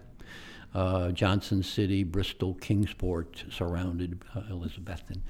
Uh, 0.73 1.11
Johnson 1.11 1.63
City, 1.63 2.03
Bristol, 2.03 2.53
Kingsport 2.55 3.43
surrounded 3.49 4.23
uh, 4.35 4.41
Elizabethton. 4.51 5.21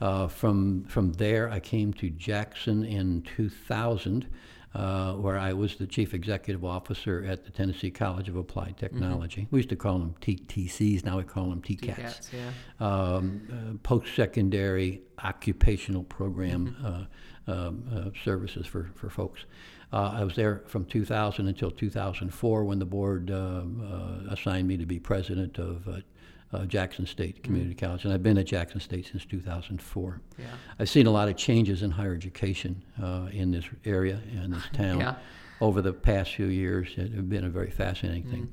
Uh, 0.00 0.26
from 0.26 0.84
from 0.84 1.12
there, 1.12 1.50
I 1.50 1.60
came 1.60 1.92
to 1.94 2.10
Jackson 2.10 2.84
in 2.84 3.22
2000, 3.22 4.26
uh, 4.74 5.14
where 5.14 5.38
I 5.38 5.52
was 5.52 5.76
the 5.76 5.86
chief 5.86 6.14
executive 6.14 6.64
officer 6.64 7.24
at 7.26 7.44
the 7.44 7.50
Tennessee 7.50 7.90
College 7.90 8.28
of 8.28 8.36
Applied 8.36 8.76
Technology. 8.76 9.48
We 9.50 9.58
used 9.58 9.68
to 9.70 9.76
call 9.76 9.98
them 9.98 10.14
TTCs. 10.20 11.04
Now 11.04 11.18
we 11.18 11.24
call 11.24 11.50
them 11.50 11.60
TCATs 11.60 11.96
Cats, 11.96 12.30
yeah. 12.32 12.86
um, 12.86 13.48
uh, 13.52 13.78
post-secondary 13.82 15.02
occupational 15.24 16.04
program 16.04 16.76
uh, 16.84 17.52
um, 17.52 17.84
uh, 17.92 18.10
services 18.24 18.66
for, 18.66 18.90
for 18.94 19.10
folks. 19.10 19.44
Uh, 19.92 20.12
I 20.14 20.24
was 20.24 20.36
there 20.36 20.62
from 20.66 20.84
2000 20.84 21.48
until 21.48 21.70
2004 21.70 22.64
when 22.64 22.78
the 22.78 22.84
board 22.84 23.30
uh, 23.30 23.34
uh, 23.34 24.18
assigned 24.30 24.68
me 24.68 24.76
to 24.76 24.86
be 24.86 25.00
president 25.00 25.58
of 25.58 26.02
uh, 26.52 26.64
Jackson 26.66 27.06
State 27.06 27.42
Community 27.42 27.74
College, 27.74 28.04
and 28.04 28.12
I've 28.12 28.22
been 28.22 28.38
at 28.38 28.46
Jackson 28.46 28.80
State 28.80 29.06
since 29.10 29.24
2004. 29.24 30.20
Yeah. 30.38 30.44
I've 30.78 30.88
seen 30.88 31.06
a 31.06 31.10
lot 31.10 31.28
of 31.28 31.36
changes 31.36 31.82
in 31.82 31.90
higher 31.92 32.14
education 32.14 32.82
uh, 33.02 33.28
in 33.32 33.50
this 33.52 33.64
area 33.84 34.20
and 34.34 34.52
this 34.54 34.64
town 34.72 35.00
Yeah. 35.00 35.14
over 35.60 35.80
the 35.80 35.92
past 35.92 36.34
few 36.34 36.46
years. 36.46 36.88
It 36.96 37.12
has 37.12 37.22
been 37.24 37.44
a 37.44 37.50
very 37.50 37.70
fascinating 37.70 38.24
thing. 38.30 38.52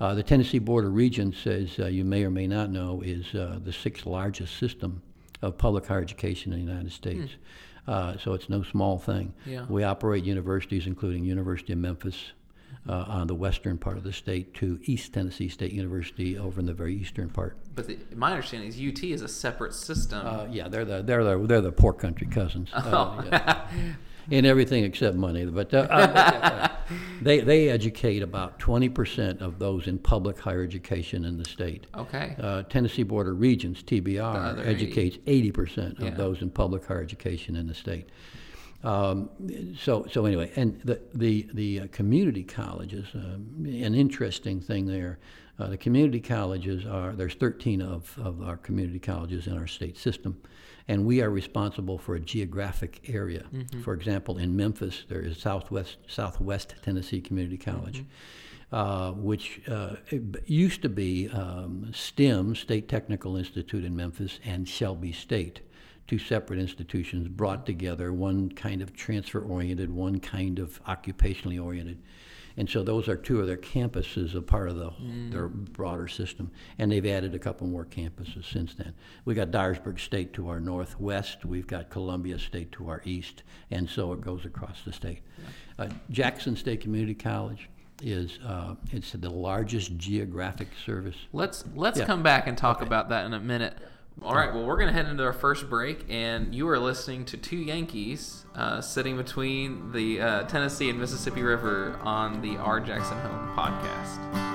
Uh, 0.00 0.14
the 0.14 0.22
Tennessee 0.22 0.58
Board 0.58 0.84
of 0.84 0.94
Regents, 0.94 1.46
as 1.46 1.78
uh, 1.78 1.86
you 1.86 2.04
may 2.04 2.24
or 2.24 2.30
may 2.30 2.46
not 2.46 2.70
know, 2.70 3.00
is 3.02 3.34
uh, 3.34 3.58
the 3.62 3.72
sixth 3.72 4.06
largest 4.06 4.58
system 4.58 5.02
of 5.42 5.56
public 5.56 5.86
higher 5.86 6.00
education 6.02 6.52
in 6.52 6.64
the 6.64 6.72
United 6.72 6.92
States. 6.92 7.32
Uh, 7.86 8.16
so 8.18 8.32
it's 8.32 8.48
no 8.48 8.62
small 8.64 8.98
thing. 8.98 9.32
Yeah. 9.46 9.64
We 9.68 9.84
operate 9.84 10.24
universities, 10.24 10.86
including 10.88 11.24
University 11.24 11.72
of 11.72 11.78
Memphis 11.78 12.32
uh, 12.88 13.04
on 13.08 13.26
the 13.26 13.34
western 13.34 13.78
part 13.78 13.96
of 13.96 14.04
the 14.04 14.12
state, 14.12 14.54
to 14.54 14.78
East 14.84 15.12
Tennessee 15.12 15.48
State 15.48 15.72
University 15.72 16.38
over 16.38 16.60
in 16.60 16.66
the 16.66 16.74
very 16.74 16.94
eastern 16.94 17.28
part. 17.28 17.56
But 17.74 17.86
the, 17.88 17.98
my 18.14 18.30
understanding 18.32 18.68
is 18.68 18.76
UT 18.76 19.02
is 19.04 19.22
a 19.22 19.28
separate 19.28 19.74
system. 19.74 20.26
Uh, 20.26 20.46
yeah, 20.50 20.68
they're 20.68 20.84
the 20.84 21.02
they're 21.02 21.24
the 21.24 21.38
they're 21.46 21.60
the 21.60 21.72
poor 21.72 21.92
country 21.92 22.26
cousins. 22.26 22.70
Uh, 22.72 23.22
yeah. 23.26 23.66
In 24.28 24.44
everything 24.44 24.82
except 24.82 25.14
money, 25.16 25.44
but 25.46 25.72
uh, 25.72 25.86
uh, 25.88 26.68
they 27.22 27.38
they 27.40 27.68
educate 27.68 28.22
about 28.22 28.58
twenty 28.58 28.88
percent 28.88 29.40
of 29.40 29.60
those 29.60 29.86
in 29.86 29.98
public 30.00 30.36
higher 30.40 30.64
education 30.64 31.24
in 31.24 31.38
the 31.38 31.44
state. 31.44 31.86
okay. 31.96 32.34
Uh, 32.40 32.64
Tennessee 32.64 33.04
Board 33.04 33.28
of 33.28 33.38
Regents 33.38 33.82
(TBR) 33.84 34.66
educates 34.66 35.18
eighty 35.28 35.52
percent 35.52 35.98
of 35.98 36.04
Yeah. 36.06 36.10
those 36.14 36.42
in 36.42 36.50
public 36.50 36.84
higher 36.86 37.00
education 37.00 37.54
in 37.54 37.68
the 37.68 37.74
state. 37.74 38.08
Um, 38.86 39.30
so 39.76 40.06
so 40.10 40.26
anyway, 40.26 40.52
and 40.54 40.80
the 40.84 41.00
the 41.12 41.48
the 41.52 41.80
uh, 41.80 41.86
community 41.90 42.44
colleges, 42.44 43.06
um, 43.14 43.46
an 43.64 43.94
interesting 43.94 44.60
thing 44.60 44.86
there. 44.86 45.18
Uh, 45.58 45.68
the 45.68 45.76
community 45.78 46.20
colleges 46.20 46.84
are 46.84 47.12
there's 47.12 47.34
13 47.34 47.80
of, 47.80 48.14
of 48.22 48.42
our 48.42 48.58
community 48.58 48.98
colleges 48.98 49.46
in 49.46 49.56
our 49.56 49.66
state 49.66 49.96
system, 49.96 50.40
and 50.86 51.04
we 51.06 51.22
are 51.22 51.30
responsible 51.30 51.96
for 51.98 52.14
a 52.14 52.20
geographic 52.20 53.00
area. 53.08 53.46
For 53.82 53.94
example, 53.94 54.36
in 54.36 54.54
Memphis, 54.54 55.04
there 55.08 55.22
is 55.22 55.38
Southwest 55.38 55.96
Southwest 56.06 56.74
Tennessee 56.82 57.22
Community 57.22 57.56
College 57.56 58.04
uh, 58.72 59.12
which 59.12 59.60
uh, 59.68 59.94
used 60.44 60.82
to 60.82 60.88
be 60.88 61.28
um, 61.30 61.90
STIM, 61.94 62.54
State 62.54 62.88
Technical 62.88 63.36
Institute 63.36 63.84
in 63.84 63.94
Memphis, 63.94 64.40
and 64.44 64.68
Shelby 64.68 65.12
State, 65.12 65.60
two 66.06 66.18
separate 66.18 66.58
institutions 66.58 67.28
brought 67.28 67.66
together, 67.66 68.12
one 68.12 68.50
kind 68.50 68.82
of 68.82 68.94
transfer 68.94 69.40
oriented, 69.40 69.90
one 69.90 70.20
kind 70.20 70.58
of 70.58 70.82
occupationally 70.84 71.62
oriented. 71.62 71.98
And 72.58 72.70
so 72.70 72.82
those 72.82 73.06
are 73.06 73.16
two 73.16 73.40
of 73.40 73.46
their 73.46 73.58
campuses, 73.58 74.34
a 74.34 74.40
part 74.40 74.70
of 74.70 74.76
the, 74.76 74.90
their 75.30 75.48
broader 75.48 76.08
system. 76.08 76.50
And 76.78 76.90
they've 76.90 77.04
added 77.04 77.34
a 77.34 77.38
couple 77.38 77.66
more 77.66 77.84
campuses 77.84 78.50
since 78.50 78.74
then. 78.74 78.94
We 79.26 79.34
got 79.34 79.50
Dyersburg 79.50 80.00
State 80.00 80.32
to 80.34 80.48
our 80.48 80.58
northwest, 80.58 81.44
we've 81.44 81.66
got 81.66 81.90
Columbia 81.90 82.38
State 82.38 82.72
to 82.72 82.88
our 82.88 83.02
east, 83.04 83.42
and 83.70 83.88
so 83.88 84.12
it 84.14 84.22
goes 84.22 84.46
across 84.46 84.80
the 84.86 84.92
state. 84.92 85.20
Uh, 85.78 85.88
Jackson 86.10 86.56
State 86.56 86.80
Community 86.80 87.14
College 87.14 87.68
is 88.02 88.38
uh, 88.46 88.74
it's 88.90 89.12
the 89.12 89.28
largest 89.28 89.96
geographic 89.98 90.68
service. 90.84 91.16
Let's 91.32 91.64
let's 91.74 91.98
Yeah. 91.98 92.06
come 92.06 92.22
back 92.22 92.46
and 92.46 92.56
talk 92.56 92.80
about 92.82 93.08
that 93.10 93.26
in 93.26 93.34
a 93.34 93.40
minute. 93.40 93.76
All 94.22 94.34
right. 94.34 94.52
Well, 94.52 94.64
we're 94.64 94.78
gonna 94.78 94.92
head 94.92 95.06
into 95.06 95.22
our 95.24 95.32
first 95.32 95.68
break, 95.68 96.06
and 96.08 96.54
you 96.54 96.68
are 96.68 96.78
listening 96.78 97.26
to 97.26 97.36
two 97.36 97.58
Yankees 97.58 98.46
uh, 98.54 98.80
sitting 98.80 99.16
between 99.16 99.92
the 99.92 100.20
uh, 100.20 100.42
Tennessee 100.44 100.88
and 100.88 100.98
Mississippi 100.98 101.42
River 101.42 101.98
on 102.02 102.40
the 102.40 102.56
R 102.56 102.80
Jackson 102.80 103.18
Home 103.18 103.54
podcast. 103.54 104.54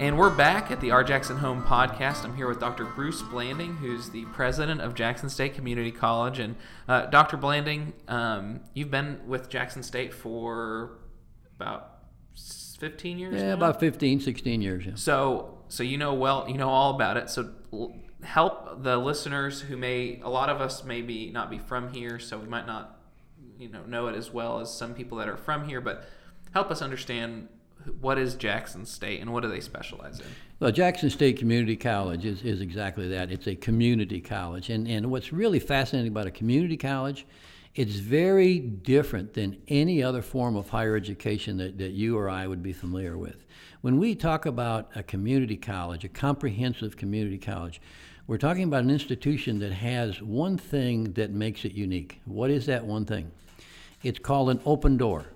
And 0.00 0.16
we're 0.16 0.34
back 0.34 0.70
at 0.70 0.80
the 0.80 0.92
R. 0.92 1.04
Jackson 1.04 1.36
Home 1.36 1.62
podcast. 1.62 2.24
I'm 2.24 2.34
here 2.34 2.48
with 2.48 2.58
Dr. 2.58 2.86
Bruce 2.86 3.20
Blanding, 3.20 3.76
who's 3.76 4.08
the 4.08 4.24
president 4.24 4.80
of 4.80 4.94
Jackson 4.94 5.28
State 5.28 5.52
Community 5.54 5.92
College. 5.92 6.38
And 6.38 6.56
uh, 6.88 7.04
Dr. 7.04 7.36
Blanding, 7.36 7.92
um, 8.08 8.60
you've 8.72 8.90
been 8.90 9.20
with 9.26 9.50
Jackson 9.50 9.82
State 9.82 10.14
for 10.14 11.00
about 11.54 11.98
15 12.80 13.18
years. 13.18 13.34
Yeah, 13.34 13.48
now? 13.48 13.54
about 13.54 13.78
15, 13.78 14.20
16 14.20 14.62
years. 14.62 14.86
Yeah. 14.86 14.92
So, 14.96 15.58
so 15.68 15.82
you 15.82 15.98
know 15.98 16.14
well, 16.14 16.46
you 16.48 16.56
know 16.58 16.70
all 16.70 16.94
about 16.94 17.16
it. 17.16 17.30
So, 17.30 17.50
l- 17.72 17.94
help 18.22 18.82
the 18.82 18.96
listeners 18.96 19.60
who 19.60 19.76
may, 19.76 20.20
a 20.22 20.28
lot 20.30 20.48
of 20.48 20.60
us 20.60 20.82
maybe 20.82 21.30
not 21.30 21.50
be 21.50 21.58
from 21.58 21.92
here, 21.92 22.18
so 22.18 22.38
we 22.38 22.48
might 22.48 22.66
not, 22.66 22.98
you 23.58 23.68
know, 23.68 23.82
know 23.84 24.08
it 24.08 24.16
as 24.16 24.32
well 24.32 24.60
as 24.60 24.72
some 24.74 24.94
people 24.94 25.18
that 25.18 25.28
are 25.28 25.36
from 25.36 25.68
here. 25.68 25.80
But 25.80 26.04
help 26.52 26.70
us 26.70 26.82
understand 26.82 27.48
what 28.00 28.18
is 28.18 28.34
Jackson 28.34 28.84
State 28.86 29.20
and 29.20 29.32
what 29.32 29.42
do 29.42 29.48
they 29.48 29.60
specialize 29.60 30.20
in. 30.20 30.26
Well, 30.58 30.72
Jackson 30.72 31.10
State 31.10 31.38
Community 31.38 31.76
College 31.76 32.24
is, 32.24 32.42
is 32.42 32.60
exactly 32.60 33.08
that. 33.08 33.30
It's 33.30 33.46
a 33.46 33.54
community 33.54 34.20
college. 34.20 34.70
And, 34.70 34.86
and 34.86 35.10
what's 35.10 35.32
really 35.32 35.58
fascinating 35.58 36.10
about 36.10 36.26
a 36.26 36.30
community 36.30 36.76
college, 36.76 37.26
it's 37.74 37.96
very 37.96 38.58
different 38.58 39.34
than 39.34 39.60
any 39.68 40.02
other 40.02 40.22
form 40.22 40.56
of 40.56 40.68
higher 40.70 40.96
education 40.96 41.56
that, 41.58 41.78
that 41.78 41.92
you 41.92 42.18
or 42.18 42.28
I 42.28 42.46
would 42.46 42.62
be 42.62 42.72
familiar 42.72 43.16
with. 43.16 43.44
When 43.80 43.98
we 43.98 44.14
talk 44.14 44.44
about 44.44 44.90
a 44.94 45.02
community 45.02 45.56
college, 45.56 46.04
a 46.04 46.08
comprehensive 46.08 46.96
community 46.96 47.38
college, 47.38 47.80
we're 48.26 48.38
talking 48.38 48.64
about 48.64 48.84
an 48.84 48.90
institution 48.90 49.58
that 49.60 49.72
has 49.72 50.20
one 50.20 50.58
thing 50.58 51.12
that 51.14 51.30
makes 51.30 51.64
it 51.64 51.72
unique. 51.72 52.20
What 52.26 52.50
is 52.50 52.66
that 52.66 52.84
one 52.84 53.04
thing? 53.04 53.30
It's 54.02 54.18
called 54.18 54.50
an 54.50 54.60
open 54.64 54.96
door. 54.96 55.26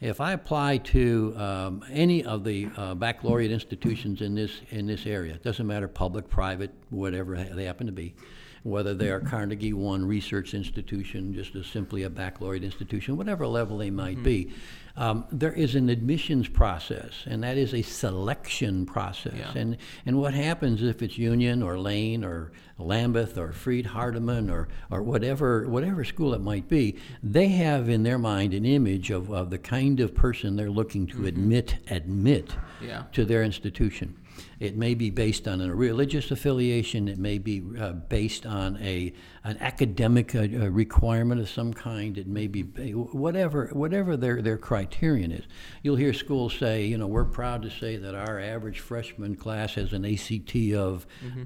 If 0.00 0.20
I 0.20 0.32
apply 0.32 0.78
to 0.78 1.34
um, 1.36 1.84
any 1.90 2.24
of 2.24 2.44
the 2.44 2.68
uh, 2.76 2.94
baccalaureate 2.94 3.50
institutions 3.50 4.22
in 4.22 4.34
this 4.34 4.62
in 4.70 4.86
this 4.86 5.04
area, 5.04 5.34
it 5.34 5.42
doesn't 5.42 5.66
matter 5.66 5.88
public, 5.88 6.30
private, 6.30 6.70
whatever 6.88 7.36
they 7.36 7.64
happen 7.64 7.86
to 7.86 7.92
be, 7.92 8.14
whether 8.62 8.94
they 8.94 9.10
are 9.10 9.20
Carnegie 9.20 9.72
One 9.72 10.04
research 10.06 10.54
institution, 10.54 11.32
just 11.34 11.54
as 11.56 11.66
simply 11.66 12.02
a 12.02 12.10
baccalaureate 12.10 12.64
institution, 12.64 13.16
whatever 13.16 13.46
level 13.46 13.78
they 13.78 13.90
might 13.90 14.22
be, 14.22 14.52
um, 14.96 15.24
there 15.32 15.52
is 15.52 15.74
an 15.76 15.88
admissions 15.88 16.48
process, 16.48 17.24
and 17.26 17.42
that 17.42 17.56
is 17.56 17.72
a 17.72 17.80
selection 17.82 18.84
process. 18.84 19.34
Yeah. 19.38 19.52
And 19.54 19.76
and 20.04 20.18
what 20.18 20.34
happens 20.34 20.82
if 20.82 21.00
it's 21.02 21.16
Union 21.16 21.62
or 21.62 21.78
Lane 21.78 22.24
or 22.24 22.52
Lambuth 22.78 23.38
or 23.38 23.52
Freed 23.52 23.86
Hardeman 23.86 24.50
or, 24.50 24.68
or 24.90 25.02
whatever 25.02 25.68
whatever 25.68 26.04
school 26.04 26.34
it 26.34 26.40
might 26.40 26.68
be, 26.68 26.96
they 27.22 27.48
have 27.48 27.88
in 27.88 28.02
their 28.02 28.18
mind 28.18 28.52
an 28.52 28.66
image 28.66 29.10
of, 29.10 29.30
of 29.30 29.48
the 29.50 29.58
kind 29.58 30.00
of 30.00 30.14
person 30.14 30.56
they're 30.56 30.70
looking 30.70 31.06
to 31.06 31.26
admit 31.26 31.76
admit 31.90 32.56
Yeah. 32.82 33.04
to 33.12 33.24
their 33.24 33.42
institution. 33.42 34.16
It 34.60 34.76
may 34.76 34.94
be 34.94 35.08
based 35.08 35.48
on 35.48 35.62
a 35.62 35.74
religious 35.74 36.30
affiliation. 36.30 37.08
It 37.08 37.18
may 37.18 37.38
be 37.38 37.62
uh, 37.78 37.92
based 37.92 38.44
on 38.44 38.76
a 38.76 39.12
an 39.42 39.56
academic 39.58 40.34
uh, 40.34 40.40
uh 40.40 40.70
requirement 40.70 41.40
of 41.40 41.48
some 41.48 41.72
kind. 41.72 42.18
It 42.18 42.26
may 42.26 42.46
be 42.46 42.62
whatever 42.92 43.70
whatever 43.72 44.18
their 44.18 44.42
their 44.42 44.58
criterion 44.58 45.32
is. 45.32 45.44
You'll 45.82 45.96
hear 45.96 46.12
schools 46.12 46.54
say, 46.54 46.84
you 46.84 46.98
know, 46.98 47.06
we're 47.06 47.24
proud 47.24 47.62
to 47.62 47.70
say 47.70 47.96
that 47.96 48.14
our 48.14 48.38
average 48.38 48.80
freshman 48.80 49.34
class 49.34 49.74
has 49.74 49.94
an 49.94 50.04
ACT 50.04 50.54
of. 50.74 51.06
Mm-hmm 51.24 51.44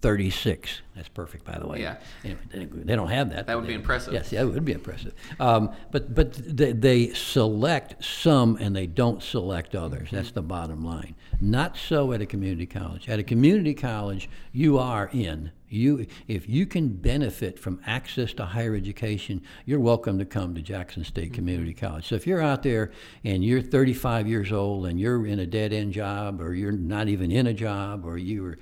36. 0.00 0.80
That's 0.96 1.08
perfect, 1.08 1.44
by 1.44 1.58
the 1.58 1.66
way. 1.66 1.80
Yeah. 1.80 1.96
They, 2.22 2.96
don't 2.96 3.08
have 3.08 3.30
that. 3.30 3.46
That 3.46 3.56
would 3.56 3.64
they, 3.64 3.68
be 3.68 3.74
impressive. 3.74 4.12
Yes, 4.12 4.32
yeah, 4.32 4.40
it 4.42 4.46
would 4.46 4.64
be 4.64 4.72
impressive. 4.72 5.14
Um, 5.38 5.72
but 5.90 6.14
but 6.14 6.32
they, 6.34 6.72
they, 6.72 7.12
select 7.12 8.02
some 8.04 8.56
and 8.60 8.74
they 8.74 8.86
don't 8.86 9.22
select 9.22 9.74
others. 9.74 10.08
Mm-hmm. 10.08 10.16
That's 10.16 10.30
the 10.32 10.42
bottom 10.42 10.84
line. 10.84 11.16
Not 11.40 11.76
so 11.76 12.12
at 12.12 12.20
a 12.20 12.26
community 12.26 12.66
college. 12.66 13.08
At 13.08 13.18
a 13.18 13.22
community 13.22 13.74
college, 13.74 14.28
you 14.52 14.78
are 14.78 15.10
in. 15.12 15.52
You, 15.68 16.06
if 16.26 16.48
you 16.48 16.66
can 16.66 16.88
benefit 16.88 17.56
from 17.56 17.80
access 17.86 18.32
to 18.34 18.44
higher 18.44 18.74
education, 18.74 19.40
you're 19.64 19.78
welcome 19.78 20.18
to 20.18 20.24
come 20.24 20.54
to 20.56 20.62
Jackson 20.62 21.04
State 21.04 21.26
mm-hmm. 21.26 21.34
Community 21.34 21.74
College. 21.74 22.08
So 22.08 22.16
if 22.16 22.26
you're 22.26 22.42
out 22.42 22.64
there 22.64 22.90
and 23.22 23.44
you're 23.44 23.62
35 23.62 24.26
years 24.26 24.50
old 24.50 24.86
and 24.86 24.98
you're 24.98 25.24
in 25.26 25.38
a 25.38 25.46
dead 25.46 25.72
end 25.72 25.92
job, 25.92 26.40
or 26.40 26.54
you're 26.54 26.72
not 26.72 27.08
even 27.08 27.30
in 27.30 27.46
a 27.46 27.54
job, 27.54 28.04
or 28.04 28.18
you're 28.18 28.58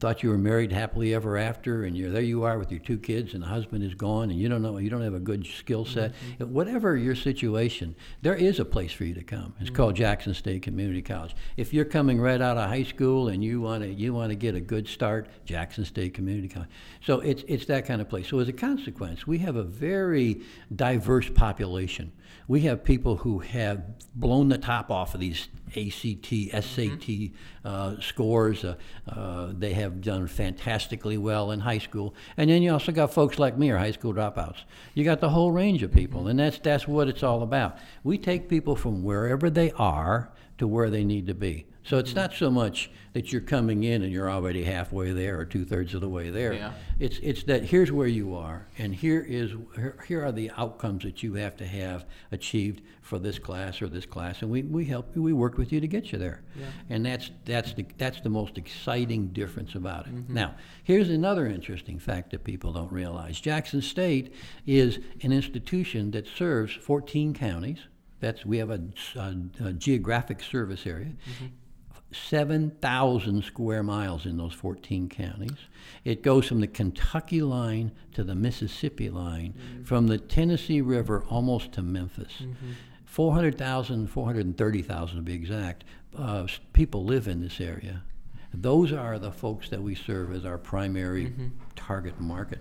thought 0.00 0.22
you 0.22 0.28
were 0.28 0.38
married 0.38 0.72
happily 0.72 1.14
ever 1.14 1.36
after, 1.36 1.84
and 1.84 1.96
you're 1.96 2.10
there 2.10 2.22
you 2.22 2.44
are 2.44 2.58
with 2.58 2.70
your 2.70 2.80
two 2.80 2.98
kids, 2.98 3.34
and 3.34 3.42
the 3.42 3.46
husband 3.46 3.82
is 3.84 3.94
gone, 3.94 4.30
and 4.30 4.38
you 4.38 4.48
don't 4.48 4.62
know 4.62 4.78
you 4.78 4.90
don't 4.90 5.02
have 5.02 5.14
a 5.14 5.20
good 5.20 5.46
skill 5.46 5.84
set. 5.84 6.12
Mm-hmm. 6.12 6.52
Whatever 6.52 6.96
your 6.96 7.14
situation, 7.14 7.94
there 8.22 8.34
is 8.34 8.58
a 8.58 8.64
place 8.64 8.92
for 8.92 9.04
you 9.04 9.14
to 9.14 9.22
come. 9.22 9.54
It's 9.58 9.66
mm-hmm. 9.66 9.76
called 9.76 9.96
Jackson 9.96 10.34
State 10.34 10.62
Community 10.62 11.02
College. 11.02 11.34
If 11.56 11.72
you're 11.72 11.84
coming 11.84 12.20
right 12.20 12.40
out 12.40 12.56
of 12.56 12.68
high 12.68 12.82
school 12.82 13.28
and 13.28 13.42
you 13.42 13.60
want 13.60 13.82
to 13.82 13.92
you 13.92 14.12
want 14.14 14.30
to 14.30 14.36
get 14.36 14.54
a 14.54 14.60
good 14.60 14.88
start, 14.88 15.28
Jackson 15.44 15.84
State 15.84 16.14
Community 16.14 16.48
College. 16.48 16.70
So 17.04 17.20
it's 17.20 17.44
it's 17.46 17.66
that 17.66 17.86
kind 17.86 18.00
of 18.00 18.08
place. 18.08 18.28
So 18.28 18.38
as 18.40 18.48
a 18.48 18.52
consequence, 18.52 19.26
we 19.26 19.38
have 19.38 19.56
a 19.56 19.64
very 19.64 20.42
diverse 20.74 21.28
population. 21.30 22.12
We 22.46 22.62
have 22.62 22.82
people 22.82 23.16
who 23.16 23.40
have 23.40 23.82
blown 24.14 24.48
the 24.48 24.58
top 24.58 24.90
off 24.90 25.14
of 25.14 25.20
these 25.20 25.48
ACT, 25.68 26.26
SAT 26.64 27.08
mm-hmm. 27.08 27.34
uh, 27.66 28.00
scores. 28.00 28.64
Uh, 28.64 28.76
uh, 29.08 29.52
they 29.52 29.72
have 29.72 30.00
done 30.00 30.26
fantastically 30.26 31.18
well 31.18 31.50
in 31.50 31.60
high 31.60 31.78
school. 31.78 32.14
And 32.36 32.50
then 32.50 32.62
you 32.62 32.72
also 32.72 32.92
got 32.92 33.12
folks 33.12 33.38
like 33.38 33.58
me, 33.58 33.70
or 33.70 33.78
high 33.78 33.92
school 33.92 34.14
dropouts. 34.14 34.64
You 34.94 35.04
got 35.04 35.20
the 35.20 35.30
whole 35.30 35.52
range 35.52 35.82
of 35.82 35.92
people, 35.92 36.20
mm-hmm. 36.20 36.30
and 36.30 36.38
that's 36.38 36.58
that's 36.58 36.88
what 36.88 37.08
it's 37.08 37.22
all 37.22 37.42
about. 37.42 37.78
We 38.04 38.18
take 38.18 38.48
people 38.48 38.76
from 38.76 39.02
wherever 39.02 39.50
they 39.50 39.72
are 39.72 40.30
to 40.58 40.66
where 40.66 40.90
they 40.90 41.04
need 41.04 41.26
to 41.26 41.34
be. 41.34 41.66
So 41.88 41.96
it's 41.96 42.14
not 42.14 42.34
so 42.34 42.50
much 42.50 42.90
that 43.14 43.32
you're 43.32 43.40
coming 43.40 43.82
in 43.82 44.02
and 44.02 44.12
you're 44.12 44.30
already 44.30 44.62
halfway 44.62 45.12
there 45.12 45.40
or 45.40 45.46
two 45.46 45.64
thirds 45.64 45.94
of 45.94 46.02
the 46.02 46.08
way 46.08 46.28
there. 46.28 46.52
Yeah. 46.52 46.72
It's 46.98 47.18
it's 47.22 47.44
that 47.44 47.64
here's 47.64 47.90
where 47.90 48.06
you 48.06 48.34
are, 48.34 48.68
and 48.76 48.94
here 48.94 49.24
is 49.26 49.52
here, 49.74 49.96
here 50.06 50.22
are 50.22 50.30
the 50.30 50.50
outcomes 50.58 51.04
that 51.04 51.22
you 51.22 51.34
have 51.34 51.56
to 51.56 51.66
have 51.66 52.04
achieved 52.30 52.82
for 53.00 53.18
this 53.18 53.38
class 53.38 53.80
or 53.80 53.88
this 53.88 54.04
class, 54.04 54.42
and 54.42 54.50
we, 54.50 54.62
we 54.64 54.84
help 54.84 55.16
you, 55.16 55.22
we 55.22 55.32
work 55.32 55.56
with 55.56 55.72
you 55.72 55.80
to 55.80 55.88
get 55.88 56.12
you 56.12 56.18
there. 56.18 56.42
Yeah. 56.54 56.66
And 56.90 57.06
that's 57.06 57.30
that's 57.46 57.72
the 57.72 57.86
that's 57.96 58.20
the 58.20 58.28
most 58.28 58.58
exciting 58.58 59.28
difference 59.28 59.74
about 59.74 60.08
it. 60.08 60.14
Mm-hmm. 60.14 60.34
Now, 60.34 60.56
here's 60.84 61.08
another 61.08 61.46
interesting 61.46 61.98
fact 61.98 62.32
that 62.32 62.44
people 62.44 62.70
don't 62.74 62.92
realize: 62.92 63.40
Jackson 63.40 63.80
State 63.80 64.34
is 64.66 64.98
an 65.22 65.32
institution 65.32 66.10
that 66.10 66.26
serves 66.26 66.74
14 66.74 67.32
counties. 67.32 67.78
That's 68.20 68.44
we 68.44 68.58
have 68.58 68.70
a, 68.70 68.82
a, 69.16 69.36
a 69.64 69.72
geographic 69.72 70.42
service 70.42 70.86
area. 70.86 71.12
Mm-hmm 71.30 71.46
7,000 72.12 73.44
square 73.44 73.82
miles 73.82 74.24
in 74.24 74.38
those 74.38 74.54
14 74.54 75.08
counties. 75.08 75.58
It 76.04 76.22
goes 76.22 76.46
from 76.46 76.60
the 76.60 76.66
Kentucky 76.66 77.42
line 77.42 77.92
to 78.12 78.24
the 78.24 78.34
Mississippi 78.34 79.10
line, 79.10 79.54
mm-hmm. 79.54 79.84
from 79.84 80.06
the 80.06 80.18
Tennessee 80.18 80.80
River 80.80 81.24
almost 81.28 81.72
to 81.72 81.82
Memphis. 81.82 82.32
Mm-hmm. 82.40 82.72
400,000, 83.04 84.06
430,000 84.06 85.16
to 85.16 85.22
be 85.22 85.34
exact, 85.34 85.84
uh, 86.16 86.46
people 86.72 87.04
live 87.04 87.28
in 87.28 87.40
this 87.40 87.60
area. 87.60 88.02
Those 88.54 88.92
are 88.92 89.18
the 89.18 89.30
folks 89.30 89.68
that 89.68 89.82
we 89.82 89.94
serve 89.94 90.32
as 90.32 90.44
our 90.46 90.58
primary 90.58 91.26
mm-hmm. 91.26 91.48
target 91.76 92.18
market. 92.20 92.60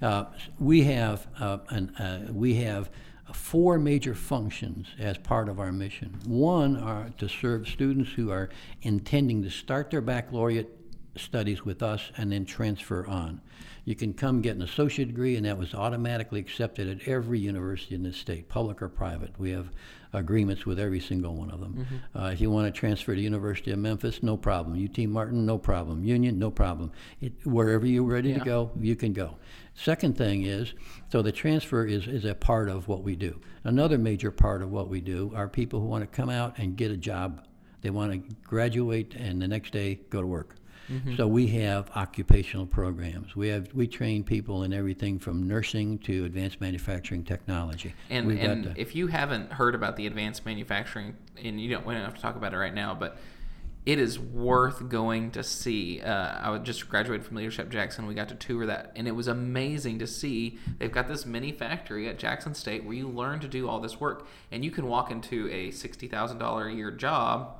Uh, 0.00 0.26
we 0.58 0.82
have 0.84 1.26
uh, 1.40 1.58
an, 1.70 1.94
uh, 1.96 2.32
we 2.32 2.54
have 2.56 2.90
four 3.34 3.78
major 3.78 4.14
functions 4.14 4.88
as 4.98 5.18
part 5.18 5.48
of 5.48 5.58
our 5.58 5.72
mission. 5.72 6.18
One 6.26 6.76
are 6.76 7.10
to 7.18 7.28
serve 7.28 7.68
students 7.68 8.12
who 8.12 8.30
are 8.30 8.48
intending 8.82 9.42
to 9.42 9.50
start 9.50 9.90
their 9.90 10.00
baccalaureate 10.00 10.83
studies 11.16 11.64
with 11.64 11.82
us 11.82 12.10
and 12.16 12.32
then 12.32 12.44
transfer 12.44 13.06
on. 13.06 13.40
You 13.84 13.94
can 13.94 14.14
come 14.14 14.40
get 14.40 14.56
an 14.56 14.62
associate 14.62 15.08
degree, 15.08 15.36
and 15.36 15.44
that 15.44 15.58
was 15.58 15.74
automatically 15.74 16.40
accepted 16.40 16.88
at 16.88 17.06
every 17.06 17.38
university 17.38 17.94
in 17.94 18.02
the 18.02 18.12
state, 18.12 18.48
public 18.48 18.80
or 18.80 18.88
private. 18.88 19.38
We 19.38 19.50
have 19.50 19.70
agreements 20.14 20.64
with 20.64 20.78
every 20.78 21.00
single 21.00 21.34
one 21.34 21.50
of 21.50 21.60
them. 21.60 21.74
Mm-hmm. 21.74 22.18
Uh, 22.18 22.30
if 22.30 22.40
you 22.40 22.50
want 22.50 22.72
to 22.72 22.78
transfer 22.78 23.14
to 23.14 23.20
University 23.20 23.72
of 23.72 23.78
Memphis, 23.78 24.22
no 24.22 24.36
problem. 24.36 24.82
UT 24.82 25.06
Martin, 25.06 25.44
no 25.44 25.58
problem. 25.58 26.04
Union, 26.04 26.38
no 26.38 26.50
problem. 26.50 26.92
It, 27.20 27.32
wherever 27.44 27.86
you're 27.86 28.04
ready 28.04 28.30
yeah. 28.30 28.38
to 28.38 28.44
go, 28.44 28.70
you 28.80 28.96
can 28.96 29.12
go. 29.12 29.36
Second 29.74 30.16
thing 30.16 30.44
is, 30.44 30.72
so 31.10 31.20
the 31.20 31.32
transfer 31.32 31.84
is, 31.84 32.06
is 32.06 32.24
a 32.24 32.34
part 32.34 32.68
of 32.68 32.88
what 32.88 33.02
we 33.02 33.16
do. 33.16 33.38
Another 33.64 33.98
major 33.98 34.30
part 34.30 34.62
of 34.62 34.70
what 34.70 34.88
we 34.88 35.00
do 35.00 35.32
are 35.34 35.48
people 35.48 35.80
who 35.80 35.86
want 35.86 36.02
to 36.02 36.16
come 36.16 36.30
out 36.30 36.58
and 36.58 36.76
get 36.76 36.90
a 36.90 36.96
job. 36.96 37.44
They 37.82 37.90
want 37.90 38.12
to 38.12 38.34
graduate 38.44 39.14
and 39.14 39.42
the 39.42 39.48
next 39.48 39.72
day 39.72 40.00
go 40.10 40.20
to 40.20 40.26
work. 40.26 40.56
Mm-hmm. 40.90 41.16
So 41.16 41.26
we 41.26 41.46
have 41.48 41.90
occupational 41.96 42.66
programs. 42.66 43.34
We 43.34 43.48
have 43.48 43.72
we 43.74 43.86
train 43.86 44.24
people 44.24 44.62
in 44.62 44.72
everything 44.72 45.18
from 45.18 45.46
nursing 45.46 45.98
to 46.00 46.24
advanced 46.24 46.60
manufacturing 46.60 47.24
technology. 47.24 47.94
And, 48.10 48.30
and 48.32 48.74
if 48.76 48.94
you 48.94 49.06
haven't 49.06 49.52
heard 49.52 49.74
about 49.74 49.96
the 49.96 50.06
advanced 50.06 50.44
manufacturing, 50.44 51.16
and 51.42 51.60
you 51.60 51.70
don't, 51.70 51.86
we 51.86 51.94
don't 51.94 52.04
have 52.04 52.14
to 52.14 52.20
talk 52.20 52.36
about 52.36 52.52
it 52.52 52.58
right 52.58 52.74
now, 52.74 52.94
but 52.94 53.18
it 53.86 53.98
is 53.98 54.18
worth 54.18 54.88
going 54.88 55.30
to 55.32 55.42
see. 55.42 56.00
Uh, 56.00 56.52
I 56.52 56.58
just 56.58 56.88
graduated 56.88 57.26
from 57.26 57.36
Leadership 57.36 57.70
Jackson. 57.70 58.06
We 58.06 58.14
got 58.14 58.28
to 58.30 58.34
tour 58.34 58.66
that, 58.66 58.92
and 58.96 59.06
it 59.06 59.12
was 59.12 59.28
amazing 59.28 59.98
to 59.98 60.06
see. 60.06 60.58
They've 60.78 60.92
got 60.92 61.06
this 61.06 61.26
mini 61.26 61.52
factory 61.52 62.08
at 62.08 62.18
Jackson 62.18 62.54
State 62.54 62.84
where 62.84 62.94
you 62.94 63.08
learn 63.08 63.40
to 63.40 63.48
do 63.48 63.68
all 63.68 63.80
this 63.80 64.00
work, 64.00 64.26
and 64.50 64.64
you 64.64 64.70
can 64.70 64.86
walk 64.86 65.10
into 65.10 65.50
a 65.50 65.70
sixty 65.70 66.08
thousand 66.08 66.38
dollar 66.38 66.68
a 66.68 66.72
year 66.72 66.90
job 66.90 67.58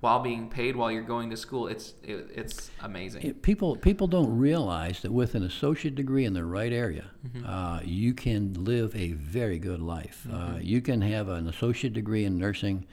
while 0.00 0.20
being 0.20 0.48
paid 0.48 0.76
while 0.76 0.90
you're 0.90 1.02
going 1.02 1.30
to 1.30 1.36
school. 1.36 1.68
It's 1.68 1.94
it, 2.02 2.30
it's 2.34 2.70
amazing. 2.82 3.22
It, 3.22 3.42
people 3.42 3.76
people 3.76 4.06
don't 4.06 4.36
realize 4.36 5.00
that 5.00 5.12
with 5.12 5.34
an 5.34 5.42
associate 5.42 5.94
degree 5.94 6.24
in 6.24 6.34
the 6.34 6.44
right 6.44 6.72
area, 6.72 7.10
mm-hmm. 7.26 7.46
uh, 7.46 7.80
you 7.82 8.14
can 8.14 8.52
live 8.64 8.94
a 8.94 9.12
very 9.12 9.58
good 9.58 9.80
life. 9.80 10.26
Uh, 10.30 10.34
mm-hmm. 10.34 10.54
Uh, 10.54 10.58
you 10.58 10.80
can 10.80 11.00
have 11.02 11.28
an 11.28 11.48
associate 11.48 11.92
degree 11.92 12.24
in 12.24 12.38
nursing 12.38 12.86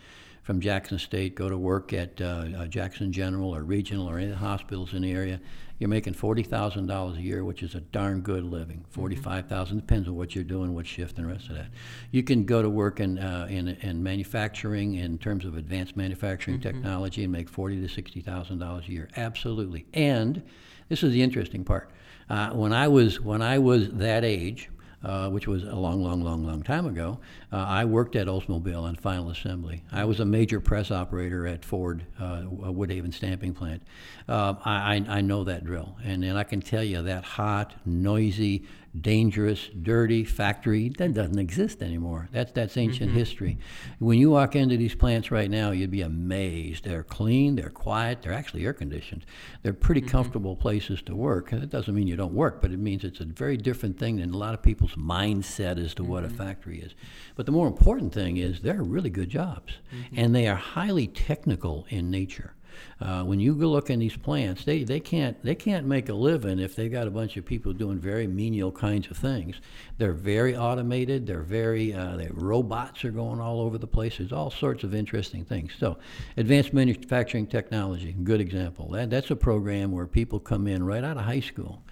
from 0.43 0.59
Jackson 0.59 0.99
State, 0.99 1.35
go 1.35 1.49
to 1.49 1.57
work 1.57 1.93
at 1.93 2.21
uh, 2.21 2.45
uh, 2.57 2.65
Jackson 2.67 3.11
General 3.11 3.55
or 3.55 3.63
Regional 3.63 4.09
or 4.09 4.17
any 4.17 4.25
of 4.25 4.31
the 4.31 4.37
hospitals 4.37 4.93
in 4.93 5.01
the 5.01 5.11
area, 5.11 5.39
you're 5.79 5.89
making 5.89 6.13
forty 6.13 6.43
thousand 6.43 6.87
dollars 6.87 7.17
a 7.17 7.21
year, 7.21 7.43
which 7.43 7.63
is 7.63 7.75
a 7.75 7.81
darn 7.81 8.21
good 8.21 8.43
living. 8.43 8.77
Mm-hmm. 8.77 8.91
Forty-five 8.91 9.47
thousand 9.47 9.77
depends 9.77 10.07
on 10.07 10.15
what 10.15 10.35
you're 10.35 10.43
doing, 10.43 10.73
what 10.73 10.85
shift, 10.85 11.17
and 11.17 11.27
the 11.27 11.31
rest 11.31 11.49
of 11.49 11.55
that. 11.55 11.67
You 12.11 12.23
can 12.23 12.45
go 12.45 12.61
to 12.61 12.69
work 12.69 12.99
in 12.99 13.17
uh, 13.17 13.47
in, 13.49 13.69
in 13.69 14.03
manufacturing 14.03 14.95
in 14.95 15.17
terms 15.17 15.45
of 15.45 15.57
advanced 15.57 15.97
manufacturing 15.97 16.59
mm-hmm. 16.59 16.77
technology 16.77 17.23
and 17.23 17.31
make 17.31 17.49
forty 17.49 17.81
to 17.81 17.87
sixty 17.87 18.21
thousand 18.21 18.59
dollars 18.59 18.85
a 18.87 18.91
year. 18.91 19.09
Absolutely. 19.17 19.85
And 19.93 20.43
this 20.89 21.03
is 21.03 21.11
the 21.11 21.21
interesting 21.21 21.63
part. 21.63 21.89
Uh, 22.29 22.51
when 22.51 22.71
I 22.71 22.87
was 22.87 23.19
when 23.19 23.41
I 23.41 23.59
was 23.59 23.89
that 23.93 24.23
age, 24.23 24.69
uh, 25.03 25.29
which 25.29 25.47
was 25.47 25.63
a 25.63 25.75
long, 25.75 26.03
long, 26.03 26.23
long, 26.23 26.45
long 26.45 26.63
time 26.63 26.85
ago, 26.85 27.19
uh, 27.51 27.57
I 27.57 27.85
worked 27.85 28.15
at 28.15 28.27
Oldsmobile 28.27 28.81
on 28.81 28.95
final 28.95 29.29
assembly. 29.29 29.83
I 29.91 30.05
was 30.05 30.19
a 30.19 30.25
major 30.25 30.59
press 30.59 30.91
operator 30.91 31.45
at 31.45 31.65
Ford 31.65 32.05
uh, 32.19 32.43
Woodhaven 32.43 33.13
stamping 33.13 33.53
plant. 33.53 33.81
Uh, 34.27 34.55
I, 34.63 35.03
I 35.07 35.21
know 35.21 35.43
that 35.43 35.65
drill, 35.65 35.97
and, 36.03 36.23
and 36.23 36.37
I 36.37 36.43
can 36.43 36.61
tell 36.61 36.83
you 36.83 37.01
that 37.01 37.23
hot, 37.23 37.73
noisy, 37.85 38.65
dangerous, 38.99 39.69
dirty 39.81 40.23
factory 40.23 40.89
that 40.97 41.13
doesn't 41.13 41.39
exist 41.39 41.81
anymore. 41.81 42.29
That's 42.31 42.51
that's 42.51 42.77
ancient 42.77 43.09
mm-hmm. 43.09 43.19
history. 43.19 43.57
When 43.99 44.19
you 44.19 44.29
walk 44.29 44.55
into 44.55 44.77
these 44.77 44.93
plants 44.93 45.31
right 45.31 45.49
now, 45.49 45.71
you'd 45.71 45.91
be 45.91 46.01
amazed. 46.01 46.83
They're 46.83 47.03
clean, 47.03 47.55
they're 47.55 47.69
quiet, 47.69 48.21
they're 48.21 48.33
actually 48.33 48.65
air 48.65 48.73
conditioned. 48.73 49.25
They're 49.63 49.73
pretty 49.73 50.01
mm-hmm. 50.01 50.11
comfortable 50.11 50.55
places 50.55 51.01
to 51.03 51.15
work. 51.15 51.51
And 51.51 51.63
it 51.63 51.69
doesn't 51.69 51.93
mean 51.93 52.07
you 52.07 52.15
don't 52.15 52.33
work, 52.33 52.61
but 52.61 52.71
it 52.71 52.79
means 52.79 53.03
it's 53.03 53.19
a 53.19 53.25
very 53.25 53.57
different 53.57 53.97
thing 53.97 54.17
than 54.17 54.33
a 54.33 54.37
lot 54.37 54.53
of 54.53 54.61
people's 54.61 54.95
mindset 54.95 55.83
as 55.83 55.93
to 55.95 56.03
mm-hmm. 56.03 56.11
what 56.11 56.23
a 56.23 56.27
mm-hmm. 56.27 56.37
factory 56.37 56.79
is. 56.79 56.93
But 57.35 57.45
the 57.47 57.51
more 57.51 57.67
important 57.67 58.13
thing 58.13 58.37
is 58.37 58.61
they're 58.61 58.83
really 58.83 59.09
good 59.09 59.29
jobs, 59.29 59.73
mm-hmm. 59.93 60.19
and 60.19 60.35
they 60.35 60.47
are 60.47 60.55
highly 60.55 61.07
technical 61.07 61.87
in 61.89 62.11
nature. 62.11 62.53
Uh, 62.99 63.23
when 63.23 63.39
you 63.39 63.55
go 63.55 63.69
look 63.69 63.89
in 63.89 63.99
these 63.99 64.15
plants, 64.15 64.65
they, 64.65 64.83
they 64.83 64.99
can't 64.99 65.41
they 65.43 65.55
can't 65.55 65.85
make 65.85 66.09
a 66.09 66.13
living 66.13 66.59
if 66.59 66.75
they've 66.75 66.91
got 66.91 67.07
a 67.07 67.11
bunch 67.11 67.37
of 67.37 67.45
people 67.45 67.73
doing 67.73 67.99
very 67.99 68.27
menial 68.27 68.71
kinds 68.71 69.09
of 69.09 69.17
things. 69.17 69.57
They're 69.97 70.13
very 70.13 70.55
automated. 70.55 71.27
They're 71.27 71.43
very 71.43 71.93
uh, 71.93 72.15
they 72.15 72.29
robots 72.31 73.03
are 73.05 73.11
going 73.11 73.39
all 73.39 73.61
over 73.61 73.77
the 73.77 73.87
place. 73.87 74.17
There's 74.17 74.31
all 74.31 74.51
sorts 74.51 74.83
of 74.83 74.93
interesting 74.93 75.43
things. 75.45 75.73
So, 75.77 75.97
advanced 76.37 76.73
manufacturing 76.73 77.47
technology, 77.47 78.13
good 78.23 78.41
example. 78.41 78.89
That 78.91 79.09
that's 79.09 79.31
a 79.31 79.35
program 79.35 79.91
where 79.91 80.07
people 80.07 80.39
come 80.39 80.67
in 80.67 80.83
right 80.83 81.03
out 81.03 81.17
of 81.17 81.23
high 81.23 81.41
school, 81.41 81.83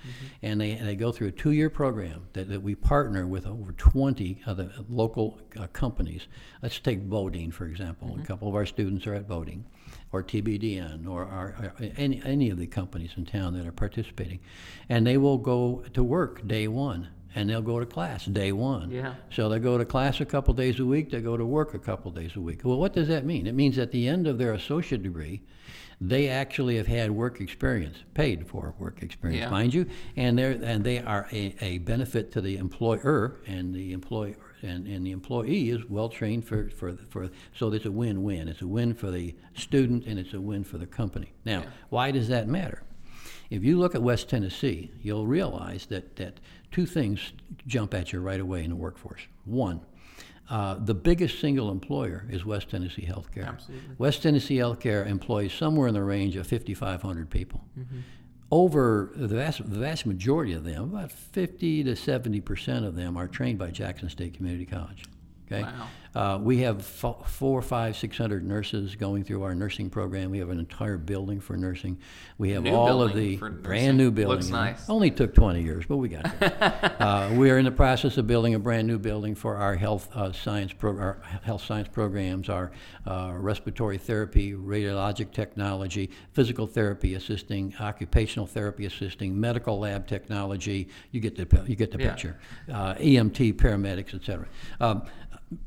and 0.42 0.60
they 0.62 0.72
and 0.72 0.88
they 0.88 0.96
go 0.96 1.12
through 1.12 1.28
a 1.28 1.32
two-year 1.32 1.70
program 1.70 2.28
that, 2.34 2.50
that 2.50 2.62
we 2.62 2.76
partner 2.76 3.28
with 3.28 3.46
over 3.46 3.72
20 3.74 4.42
other 4.46 4.72
local 4.90 5.40
uh, 5.60 5.68
companies. 5.68 6.28
Let's 6.62 6.80
take 6.80 7.10
Bodine 7.10 7.52
for 7.52 7.66
example. 7.66 8.18
A 8.22 8.26
couple 8.26 8.48
of 8.48 8.56
our 8.56 8.66
students 8.66 9.08
are 9.08 9.14
at 9.14 9.28
Bodine 9.28 9.66
or 10.12 10.24
TBDN 10.24 11.08
or, 11.08 11.24
or, 11.24 11.56
or 11.60 11.74
uh, 11.80 11.90
any, 11.98 12.22
any 12.26 12.50
of 12.50 12.58
the 12.58 12.68
companies 12.68 13.12
in 13.18 13.26
town 13.26 13.54
that 13.58 13.66
are 13.66 13.72
participating. 13.72 14.40
And 14.90 15.06
they 15.08 15.18
will 15.18 15.38
go 15.38 15.84
to 15.94 16.04
work 16.04 16.46
day 16.48 16.68
one 16.68 17.10
and 17.34 17.50
they'll 17.50 17.62
go 17.62 17.80
to 17.80 17.86
class 17.86 18.26
day 18.26 18.52
one. 18.52 18.92
Yeah. 18.92 19.16
So 19.32 19.48
they 19.48 19.60
go 19.60 19.78
to 19.78 19.86
class 19.86 20.20
a 20.20 20.26
couple 20.26 20.54
days 20.54 20.80
a 20.80 20.86
week, 20.86 21.12
they 21.12 21.22
go 21.22 21.38
to 21.38 21.46
work 21.46 21.74
a 21.74 21.80
couple 21.80 22.12
days 22.12 22.36
a 22.36 22.42
week. 22.42 22.62
Well, 22.64 22.78
what 22.78 22.94
does 22.94 23.08
that 23.08 23.26
mean? 23.26 23.48
It 23.48 23.56
means 23.56 23.78
at 23.78 23.92
the 23.92 24.08
end 24.08 24.28
of 24.28 24.38
their 24.38 24.54
associate 24.54 25.02
degree, 25.04 25.42
they 26.02 26.28
actually 26.28 26.78
have 26.78 26.88
had 26.88 27.12
work 27.12 27.40
experience, 27.40 27.98
paid 28.16 28.48
for 28.48 28.74
work 28.80 29.02
experience, 29.04 29.44
Yeah. 29.44 29.50
mind 29.50 29.74
you, 29.74 29.86
and 30.18 30.38
they're 30.38 30.60
and 30.64 30.84
they 30.84 30.98
are 31.00 31.28
a, 31.32 31.56
a 31.62 31.78
benefit 31.78 32.32
to 32.34 32.42
the 32.42 32.58
employer 32.58 33.40
and 33.46 33.74
the 33.74 33.94
employer 33.94 34.36
and, 34.64 34.88
and 34.88 35.06
the 35.06 35.12
employee 35.12 35.70
is 35.70 35.90
well 35.90 36.10
trained 36.10 36.46
for, 36.46 36.70
for 36.70 36.94
for 37.10 37.30
so 37.56 37.72
it's 37.74 37.86
a 37.86 37.92
win-win. 37.92 38.48
It's 38.48 38.62
a 38.62 38.68
win 38.68 38.94
for 38.94 39.12
the 39.12 39.36
student 39.56 40.06
and 40.06 40.20
it's 40.20 40.34
a 40.34 40.42
win 40.42 40.64
for 40.64 40.78
the 40.78 40.88
company. 40.88 41.34
Now, 41.46 41.64
why 41.90 42.12
does 42.12 42.28
that 42.30 42.48
matter? 42.48 42.84
If 43.50 43.66
you 43.66 43.78
look 43.78 43.96
at 43.96 44.02
West 44.02 44.30
Tennessee, 44.30 44.92
you'll 45.02 45.28
realize 45.28 45.86
that, 45.88 46.16
that 46.16 46.40
two 46.72 46.86
things 46.86 47.34
jump 47.68 47.94
at 47.94 48.14
you 48.14 48.22
right 48.22 48.40
away 48.40 48.64
in 48.64 48.70
the 48.70 48.78
workforce. 48.78 49.22
One, 49.44 49.82
uh, 50.50 50.76
the 50.80 50.94
biggest 50.94 51.40
single 51.40 51.70
employer 51.70 52.26
is 52.30 52.46
West 52.46 52.70
Tennessee 52.70 53.06
Healthcare. 53.06 53.48
Absolutely. 53.48 53.96
West 53.98 54.24
Tennessee 54.24 54.58
Healthcare 54.58 55.06
employs 55.06 55.54
somewhere 55.54 55.88
in 55.90 55.94
the 55.94 56.04
range 56.04 56.38
of 56.38 56.48
5,500 56.48 57.30
people. 57.30 57.62
Over 58.52 59.12
the 59.16 59.30
vast, 59.30 59.60
the 59.60 59.80
vast 59.80 60.06
majority 60.06 60.52
of 60.54 60.66
them, 60.66 60.94
about 60.94 61.12
50 61.12 61.86
to 61.86 61.96
70 61.96 62.42
percent 62.42 62.86
of 62.86 62.96
them, 62.96 63.16
are 63.16 63.28
trained 63.28 63.58
by 63.58 63.72
Jackson 63.72 64.10
State 64.10 64.34
Community 64.34 64.66
College. 64.66 65.06
Okay, 65.48 65.64
Wow. 65.64 65.88
Uh, 66.14 66.38
we 66.42 66.58
have 66.60 66.86
fo- 66.86 67.24
four, 67.26 67.62
five, 67.62 67.96
six 67.96 68.18
hundred 68.18 68.46
nurses 68.46 68.96
going 68.96 69.24
through 69.24 69.44
our 69.44 69.56
nursing 69.56 69.90
program. 69.90 70.30
We 70.32 70.40
have 70.40 70.50
an 70.50 70.60
entire 70.60 70.98
building 70.98 71.40
for 71.40 71.56
nursing. 71.56 71.98
We 72.38 72.50
have 72.52 72.64
New 72.64 72.74
all 72.76 73.02
of 73.02 73.14
the 73.16 73.38
brand 73.38 73.64
nursing. 73.64 73.98
new 73.98 74.12
building. 74.12 74.38
Looks 74.38 74.50
nice. 74.50 74.90
Only 74.90 75.10
took 75.12 75.34
20 75.34 75.62
years, 75.62 75.86
but 75.88 75.98
we 75.98 76.10
got 76.10 76.24
there. 76.40 76.96
uh, 77.00 77.34
we 77.34 77.50
are 77.50 77.58
in 77.58 77.66
the 77.66 77.72
process 77.72 78.18
of 78.18 78.28
building 78.28 78.56
a 78.56 78.60
brand 78.60 78.88
new 78.88 79.00
building 79.00 79.36
for 79.36 79.56
our 79.56 79.76
health 79.76 80.10
uh, 80.14 80.32
science 80.34 80.74
pro- 80.74 80.98
our 80.98 81.22
health 81.44 81.64
science 81.64 81.88
programs, 81.88 82.50
our 82.50 82.72
uh, 83.08 83.32
respiratory 83.36 83.98
therapy, 83.98 84.54
radiologic 84.54 85.32
technology, 85.32 86.10
physical 86.34 86.68
therapy 86.68 87.14
assisting, 87.16 87.74
occupational 87.80 88.46
therapy 88.48 88.86
assisting, 88.86 89.40
medical 89.40 89.80
lab 89.80 90.08
technology. 90.08 90.90
You 91.12 91.22
get 91.22 91.36
the 91.38 91.64
you 91.68 91.76
get 91.76 91.92
the 91.92 92.00
Yeah. 92.00 92.10
picture. 92.10 92.40
Uh, 92.70 92.96
EMT, 92.96 93.54
paramedics, 93.54 94.14
etc. 94.14 94.46
Um, 94.82 95.04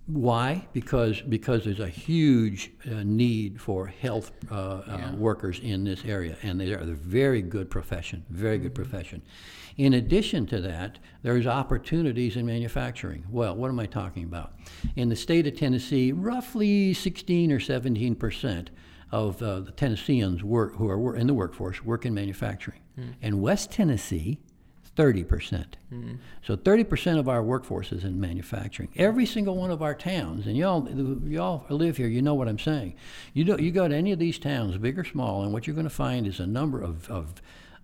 why? 0.06 0.66
Because 0.72 1.20
because 1.20 1.64
there's 1.64 1.80
a 1.80 1.88
huge 1.88 2.72
uh, 2.86 3.02
need 3.04 3.60
for 3.60 3.86
health 3.86 4.32
uh, 4.50 4.54
uh, 4.54 5.12
workers 5.16 5.60
in 5.62 5.84
this 5.84 6.04
area, 6.06 6.36
and 6.42 6.58
they 6.58 6.72
are 6.72 6.78
a 6.78 6.84
very 6.86 7.42
good 7.42 7.70
profession, 7.70 8.24
very 8.30 8.58
good 8.58 8.74
profession. 8.74 9.20
In 9.76 9.94
addition 9.94 10.46
to 10.46 10.60
that, 10.62 10.98
there's 11.22 11.46
opportunities 11.46 12.36
in 12.36 12.46
manufacturing. 12.46 13.24
Well, 13.28 13.56
what 13.56 13.68
am 13.68 13.78
I 13.78 13.86
talking 13.86 14.24
about? 14.24 14.54
In 14.96 15.08
the 15.10 15.16
state 15.16 15.46
of 15.46 15.56
Tennessee, 15.56 16.12
roughly 16.12 16.94
16 16.94 17.52
or 17.52 17.60
17 17.60 18.14
percent 18.14 18.70
of 19.10 19.42
uh, 19.42 19.60
the 19.60 19.72
Tennesseans 19.72 20.42
work 20.42 20.76
who 20.76 20.88
are 20.88 21.14
in 21.14 21.26
the 21.26 21.34
workforce 21.34 21.84
work 21.84 22.06
in 22.06 22.14
manufacturing. 22.14 22.80
In 23.22 23.40
West 23.40 23.72
Tennessee, 23.72 24.38
30 24.96 25.24
percent. 25.24 25.76
Mm. 25.92 26.18
So 26.44 26.56
30 26.56 26.84
percent 26.84 27.18
of 27.18 27.28
our 27.28 27.42
workforce 27.42 27.92
is 27.92 28.04
in 28.04 28.20
manufacturing. 28.20 28.90
Every 28.96 29.26
single 29.26 29.56
one 29.56 29.70
of 29.70 29.82
our 29.82 29.94
towns, 29.94 30.46
and 30.46 30.56
y'all, 30.56 30.88
y'all 31.26 31.64
live 31.68 31.96
here, 31.96 32.08
you 32.08 32.22
know 32.22 32.34
what 32.34 32.48
I'm 32.48 32.58
saying. 32.58 32.94
You, 33.32 33.44
do, 33.44 33.62
you 33.62 33.72
go 33.72 33.88
to 33.88 33.94
any 33.94 34.12
of 34.12 34.18
these 34.18 34.38
towns, 34.38 34.76
big 34.78 34.98
or 34.98 35.04
small, 35.04 35.42
and 35.42 35.52
what 35.52 35.66
you're 35.66 35.74
going 35.74 35.84
to 35.84 35.90
find 35.90 36.26
is 36.26 36.40
a 36.40 36.46
number 36.46 36.80
of, 36.80 37.10
of, 37.10 37.34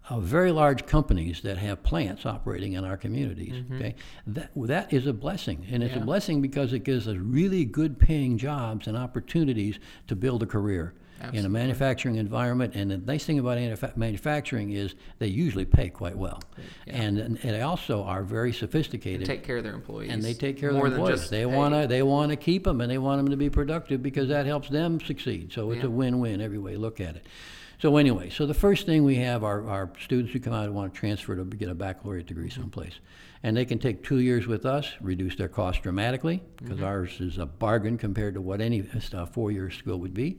of 0.08 0.22
very 0.22 0.52
large 0.52 0.86
companies 0.86 1.40
that 1.42 1.58
have 1.58 1.82
plants 1.82 2.26
operating 2.26 2.74
in 2.74 2.84
our 2.84 2.96
communities. 2.96 3.54
Mm-hmm. 3.54 3.76
Okay, 3.76 3.94
that 4.28 4.50
that 4.56 4.92
is 4.92 5.06
a 5.06 5.12
blessing, 5.12 5.66
and 5.70 5.82
it's 5.82 5.96
a 5.96 6.00
blessing 6.00 6.40
because 6.40 6.72
it 6.72 6.80
gives 6.80 7.08
us 7.08 7.16
really 7.16 7.64
good 7.64 7.98
paying 7.98 8.38
jobs 8.38 8.86
and 8.86 8.96
opportunities 8.96 9.78
to 10.06 10.14
build 10.14 10.42
a 10.42 10.46
career. 10.46 10.94
In 11.32 11.44
a 11.44 11.48
manufacturing 11.48 12.16
environment, 12.16 12.74
and 12.74 12.90
the 12.90 12.96
nice 12.98 13.24
thing 13.24 13.38
about 13.38 13.96
manufacturing 13.96 14.70
is 14.70 14.94
they 15.18 15.26
usually 15.26 15.64
pay 15.64 15.88
quite 15.88 16.16
well, 16.16 16.42
and, 16.86 17.18
and 17.18 17.38
they 17.38 17.60
also 17.60 18.02
are 18.04 18.22
very 18.22 18.52
sophisticated. 18.52 19.20
They 19.22 19.24
take 19.26 19.44
care 19.44 19.58
of 19.58 19.64
their 19.64 19.74
employees. 19.74 20.10
and 20.10 20.22
they 20.22 20.34
take 20.34 20.56
care 20.58 20.70
of 20.70 20.76
their 20.76 20.86
employees. 20.86 21.28
They 21.28 21.46
want 21.46 21.74
to 21.74 21.86
they 21.86 22.02
want 22.02 22.30
to 22.30 22.36
keep 22.36 22.64
them, 22.64 22.80
and 22.80 22.90
they 22.90 22.98
want 22.98 23.18
them 23.18 23.30
to 23.30 23.36
be 23.36 23.50
productive 23.50 24.02
because 24.02 24.28
that 24.28 24.46
helps 24.46 24.68
them 24.68 25.00
succeed. 25.00 25.52
So 25.52 25.70
it's 25.70 25.82
Yeah. 25.82 25.88
a 25.88 25.90
win-win 25.90 26.40
every 26.40 26.58
way 26.58 26.72
you 26.72 26.78
look 26.78 27.00
at 27.00 27.16
it. 27.16 27.26
So 27.80 27.96
anyway, 27.96 28.28
so 28.28 28.46
the 28.46 28.54
first 28.54 28.84
thing 28.84 29.04
we 29.04 29.16
have 29.16 29.42
are, 29.42 29.66
are 29.66 29.90
students 30.00 30.32
who 30.32 30.40
come 30.40 30.52
out 30.52 30.64
and 30.64 30.74
want 30.74 30.92
to 30.92 31.00
transfer 31.00 31.34
to 31.34 31.44
get 31.44 31.70
a 31.70 31.74
baccalaureate 31.74 32.26
degree 32.26 32.48
mm-hmm. 32.48 32.60
someplace. 32.60 32.94
And 33.42 33.56
they 33.56 33.64
can 33.64 33.78
take 33.78 34.04
two 34.04 34.18
years 34.18 34.46
with 34.46 34.66
us, 34.66 34.92
reduce 35.00 35.34
their 35.34 35.48
cost 35.48 35.82
dramatically, 35.82 36.42
because 36.56 36.82
ours 36.82 37.20
is 37.20 37.38
a 37.38 37.46
bargain 37.46 37.96
compared 37.96 38.34
to 38.34 38.40
what 38.42 38.60
any 38.60 38.86
uh, 39.14 39.24
four-year 39.24 39.70
school 39.70 39.98
would 39.98 40.12
be. 40.12 40.38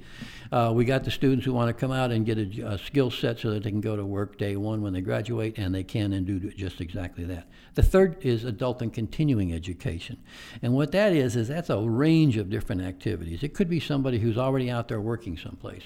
Uh, 0.51 0.71
we 0.75 0.85
got 0.85 1.03
the 1.03 1.09
students 1.09 1.43
who 1.43 1.51
want 1.51 1.67
to 1.67 1.73
come 1.73 1.91
out 1.91 2.11
and 2.11 2.27
get 2.27 2.37
a, 2.37 2.73
a 2.73 2.77
skill 2.77 3.09
set 3.09 3.39
so 3.39 3.49
that 3.49 3.63
they 3.63 3.71
can 3.71 3.81
go 3.81 3.95
to 3.95 4.05
work 4.05 4.37
day 4.37 4.55
one 4.55 4.83
when 4.83 4.93
they 4.93 5.01
graduate, 5.01 5.57
and 5.57 5.73
they 5.73 5.83
can 5.83 6.13
and 6.13 6.27
do 6.27 6.39
just 6.51 6.79
exactly 6.79 7.23
that. 7.23 7.47
The 7.73 7.81
third 7.81 8.23
is 8.23 8.43
adult 8.43 8.83
and 8.83 8.93
continuing 8.93 9.51
education. 9.51 10.17
And 10.61 10.73
what 10.73 10.91
that 10.91 11.11
is, 11.11 11.35
is 11.35 11.47
that's 11.47 11.71
a 11.71 11.79
range 11.79 12.37
of 12.37 12.51
different 12.51 12.83
activities. 12.83 13.41
It 13.41 13.55
could 13.55 13.69
be 13.69 13.79
somebody 13.79 14.19
who's 14.19 14.37
already 14.37 14.69
out 14.69 14.87
there 14.89 15.01
working 15.01 15.37
someplace 15.37 15.85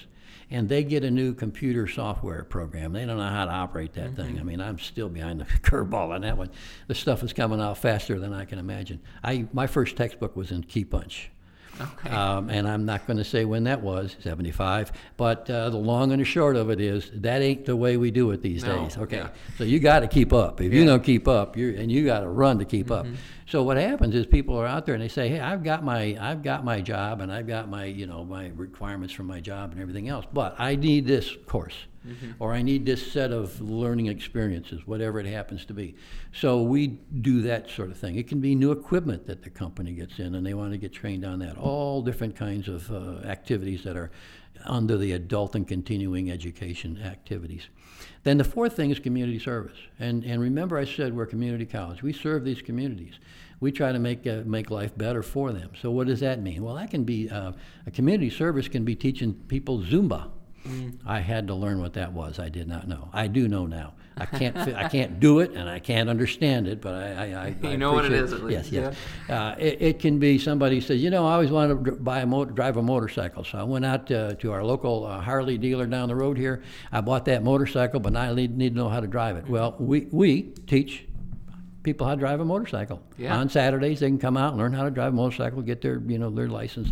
and 0.50 0.68
they 0.68 0.84
get 0.84 1.04
a 1.04 1.10
new 1.10 1.34
computer 1.34 1.86
software 1.86 2.44
program. 2.44 2.92
They 2.92 3.04
don't 3.04 3.16
know 3.16 3.28
how 3.28 3.44
to 3.44 3.50
operate 3.50 3.94
that 3.94 4.14
thing. 4.16 4.32
Mm-hmm. 4.32 4.40
I 4.40 4.42
mean, 4.42 4.60
I'm 4.60 4.78
still 4.78 5.08
behind 5.08 5.40
the 5.40 5.44
curveball 5.62 6.14
on 6.14 6.22
that 6.22 6.36
one. 6.36 6.50
The 6.86 6.94
stuff 6.94 7.22
is 7.22 7.32
coming 7.32 7.60
out 7.60 7.78
faster 7.78 8.18
than 8.18 8.32
I 8.32 8.44
can 8.44 8.58
imagine. 8.58 9.00
I 9.22 9.46
my 9.52 9.66
first 9.66 9.96
textbook 9.96 10.36
was 10.36 10.50
in 10.50 10.62
Key 10.62 10.84
Punch. 10.84 11.30
Okay. 11.80 12.10
Um, 12.14 12.48
and 12.50 12.66
I'm 12.68 12.84
not 12.84 13.06
going 13.06 13.18
to 13.18 13.24
say 13.24 13.44
when 13.44 13.64
that 13.64 13.82
was, 13.82 14.16
75. 14.20 14.92
But 15.16 15.48
uh, 15.50 15.70
the 15.70 15.76
long 15.76 16.12
and 16.12 16.20
the 16.20 16.24
short 16.24 16.56
of 16.56 16.70
it 16.70 16.80
is 16.80 17.10
that 17.14 17.42
ain't 17.42 17.64
the 17.66 17.76
way 17.76 17.96
we 17.96 18.10
do 18.10 18.30
it 18.30 18.42
these 18.42 18.64
No, 18.64 18.84
days. 18.84 18.96
Okay, 18.96 19.18
yeah. 19.18 19.28
so 19.58 19.64
you 19.64 19.78
got 19.78 20.00
to 20.00 20.08
keep 20.08 20.32
up. 20.32 20.60
If 20.60 20.72
you 20.72 20.78
Yeah. 20.80 20.84
Mm-hmm. 20.84 20.86
don't 20.88 21.04
keep 21.04 21.28
up, 21.28 21.56
you're 21.56 21.74
and 21.74 21.90
you 21.92 22.04
got 22.06 22.20
to 22.20 22.28
run 22.28 22.58
to 22.58 22.64
keep 22.64 22.90
up. 22.90 23.06
So 23.48 23.62
what 23.62 23.76
happens 23.76 24.14
is 24.14 24.26
people 24.26 24.56
are 24.58 24.66
out 24.66 24.86
there 24.86 24.94
and 24.94 25.02
they 25.02 25.08
say, 25.08 25.28
"Hey, 25.28 25.38
I've 25.38 25.62
got 25.62 25.84
my 25.84 26.16
I've 26.20 26.42
got 26.42 26.64
my 26.64 26.80
job 26.80 27.20
and 27.20 27.30
I've 27.32 27.46
got 27.46 27.68
my 27.68 27.84
you 27.84 28.06
know 28.06 28.24
my 28.24 28.48
requirements 28.56 29.12
for 29.14 29.22
my 29.22 29.40
job 29.40 29.70
and 29.72 29.80
everything 29.80 30.08
else, 30.08 30.24
but 30.32 30.56
I 30.58 30.74
need 30.76 31.06
this 31.06 31.30
course." 31.46 31.74
Mm-hmm. 32.06 32.32
Or 32.38 32.52
I 32.52 32.62
need 32.62 32.86
this 32.86 33.10
set 33.10 33.32
of 33.32 33.60
learning 33.60 34.06
experiences, 34.06 34.86
whatever 34.86 35.18
it 35.18 35.26
happens 35.26 35.64
to 35.66 35.74
be. 35.74 35.96
So 36.32 36.62
we 36.62 36.86
do 36.86 37.42
that 37.42 37.68
sort 37.68 37.90
of 37.90 37.98
thing. 37.98 38.16
It 38.16 38.28
can 38.28 38.40
be 38.40 38.54
new 38.54 38.72
equipment 38.72 39.26
that 39.26 39.42
the 39.42 39.50
company 39.50 39.92
gets 39.92 40.18
in, 40.18 40.34
and 40.34 40.46
they 40.46 40.54
want 40.54 40.72
to 40.72 40.78
get 40.78 40.92
trained 40.92 41.24
on 41.24 41.40
that. 41.40 41.56
All 41.58 42.02
different 42.02 42.36
kinds 42.36 42.68
of 42.68 42.90
uh, 42.90 43.26
activities 43.26 43.82
that 43.84 43.96
are 43.96 44.10
under 44.64 44.96
the 44.96 45.12
adult 45.12 45.54
and 45.54 45.66
continuing 45.66 46.30
education 46.30 47.00
activities. 47.02 47.68
Then 48.22 48.38
the 48.38 48.44
fourth 48.44 48.74
thing 48.74 48.90
is 48.90 48.98
community 48.98 49.38
service. 49.38 49.78
And, 49.98 50.24
and 50.24 50.40
remember, 50.40 50.78
I 50.78 50.84
said 50.84 51.14
we're 51.14 51.26
community 51.26 51.66
college. 51.66 52.02
We 52.02 52.12
serve 52.12 52.44
these 52.44 52.62
communities. 52.62 53.14
We 53.60 53.72
try 53.72 53.92
to 53.92 53.98
make, 53.98 54.26
uh, 54.26 54.42
make 54.44 54.70
life 54.70 54.96
better 54.96 55.22
for 55.22 55.52
them. 55.52 55.70
So, 55.80 55.90
what 55.90 56.06
does 56.06 56.20
that 56.20 56.42
mean? 56.42 56.62
Well, 56.62 56.74
that 56.74 56.90
can 56.90 57.04
be 57.04 57.30
uh, 57.30 57.52
a 57.86 57.90
community 57.90 58.28
service 58.28 58.68
can 58.68 58.84
be 58.84 58.94
teaching 58.94 59.32
people 59.32 59.80
Zumba. 59.80 60.30
I 61.06 61.20
had 61.20 61.46
to 61.48 61.54
learn 61.54 61.80
what 61.80 61.94
that 61.94 62.12
was. 62.12 62.38
I 62.38 62.48
did 62.48 62.68
not 62.68 62.88
know. 62.88 63.08
I 63.12 63.26
do 63.26 63.48
know 63.48 63.66
now. 63.66 63.94
I 64.18 64.24
can't. 64.38 64.56
I 64.56 64.88
can't 64.88 65.20
do 65.20 65.40
it, 65.40 65.52
and 65.52 65.68
I 65.68 65.78
can't 65.78 66.08
understand 66.08 66.68
it. 66.68 66.80
But 66.80 66.94
I. 66.94 67.06
I, 67.12 67.24
I 67.24 67.54
I 67.62 67.70
You 67.70 67.76
know 67.76 67.92
what 67.92 68.04
it 68.04 68.12
is, 68.12 68.32
at 68.32 68.42
least, 68.42 68.72
Yes. 68.72 68.96
Yes. 69.28 69.30
Uh, 69.30 69.54
it, 69.58 69.82
it 69.82 69.98
can 69.98 70.18
be 70.18 70.38
somebody 70.38 70.80
says, 70.80 71.02
you 71.02 71.10
know, 71.10 71.26
I 71.26 71.32
always 71.34 71.50
wanted 71.50 71.84
to 71.84 71.92
buy 71.92 72.20
a 72.20 72.26
motor, 72.26 72.52
drive 72.52 72.76
a 72.76 72.82
motorcycle. 72.82 73.44
So 73.44 73.58
I 73.58 73.62
went 73.62 73.84
out 73.84 74.10
uh, 74.10 74.34
to 74.34 74.52
our 74.52 74.64
local 74.64 75.06
uh, 75.06 75.20
Harley 75.20 75.58
dealer 75.58 75.86
down 75.86 76.08
the 76.08 76.16
road 76.16 76.38
here. 76.38 76.62
I 76.92 77.00
bought 77.00 77.26
that 77.26 77.42
motorcycle, 77.42 78.00
but 78.00 78.12
now 78.12 78.22
I 78.22 78.34
need, 78.34 78.56
need 78.56 78.70
to 78.70 78.76
know 78.76 78.88
how 78.88 79.00
to 79.00 79.06
drive 79.06 79.36
it. 79.36 79.48
Well, 79.48 79.76
we 79.78 80.06
we 80.10 80.42
teach 80.66 81.06
people 81.86 82.06
how 82.06 82.14
to 82.14 82.18
drive 82.20 82.40
a 82.40 82.44
motorcycle. 82.44 83.00
Yeah. 83.16 83.34
On 83.38 83.48
Saturdays, 83.48 84.00
they 84.00 84.08
can 84.08 84.18
come 84.18 84.36
out 84.36 84.50
and 84.52 84.58
learn 84.58 84.74
how 84.74 84.82
to 84.84 84.90
drive 84.90 85.14
a 85.14 85.16
motorcycle, 85.16 85.62
get 85.62 85.80
their 85.80 85.98
you 86.06 86.18
know 86.18 86.28
their 86.28 86.48
license 86.48 86.90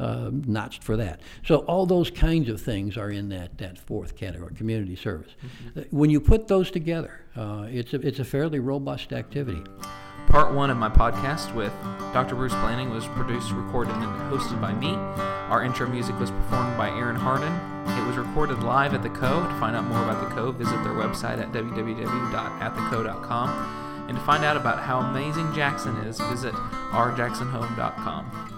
uh, 0.00 0.30
notched 0.32 0.82
for 0.82 0.96
that. 0.96 1.20
So 1.44 1.56
all 1.66 1.84
those 1.84 2.10
kinds 2.10 2.48
of 2.48 2.60
things 2.60 2.96
are 2.96 3.10
in 3.10 3.28
that 3.28 3.58
that 3.58 3.76
fourth 3.78 4.16
category, 4.16 4.54
community 4.54 4.96
service. 4.96 5.32
Uh, 5.76 5.82
When 5.90 6.08
you 6.08 6.20
put 6.20 6.48
those 6.48 6.70
together, 6.70 7.20
uh, 7.36 7.66
it's 7.68 7.92
a 7.92 8.00
it's 8.00 8.18
a 8.20 8.24
fairly 8.24 8.58
robust 8.60 9.12
activity. 9.12 9.62
Part 10.28 10.54
one 10.54 10.70
of 10.70 10.76
my 10.76 10.88
podcast 10.88 11.54
with 11.54 11.72
Dr. 12.12 12.34
Bruce 12.34 12.52
Blanding 12.54 12.90
was 12.90 13.06
produced, 13.06 13.52
recorded, 13.52 13.94
and 13.94 14.04
hosted 14.32 14.60
by 14.60 14.72
me. 14.72 14.94
Our 15.52 15.62
intro 15.62 15.86
music 15.88 16.18
was 16.18 16.30
performed 16.32 16.76
by 16.76 16.88
Aaron 16.90 17.14
Harden. 17.14 17.52
It 17.96 18.04
was 18.08 18.16
recorded 18.16 18.60
live 18.64 18.92
at 18.94 19.02
the 19.04 19.08
Co. 19.10 19.40
To 19.46 19.54
find 19.60 19.76
out 19.76 19.84
more 19.84 20.02
about 20.02 20.18
the 20.28 20.34
Co, 20.34 20.50
visit 20.50 20.82
their 20.82 20.94
website 20.94 21.38
at 21.38 21.52
www.attheco.com. 21.52 23.48
And 24.08 24.16
to 24.16 24.24
find 24.24 24.44
out 24.44 24.56
about 24.56 24.80
how 24.80 25.00
amazing 25.00 25.52
Jackson 25.52 25.96
is, 25.98 26.20
visit 26.20 26.54
rjacksonhome.com. 26.54 28.55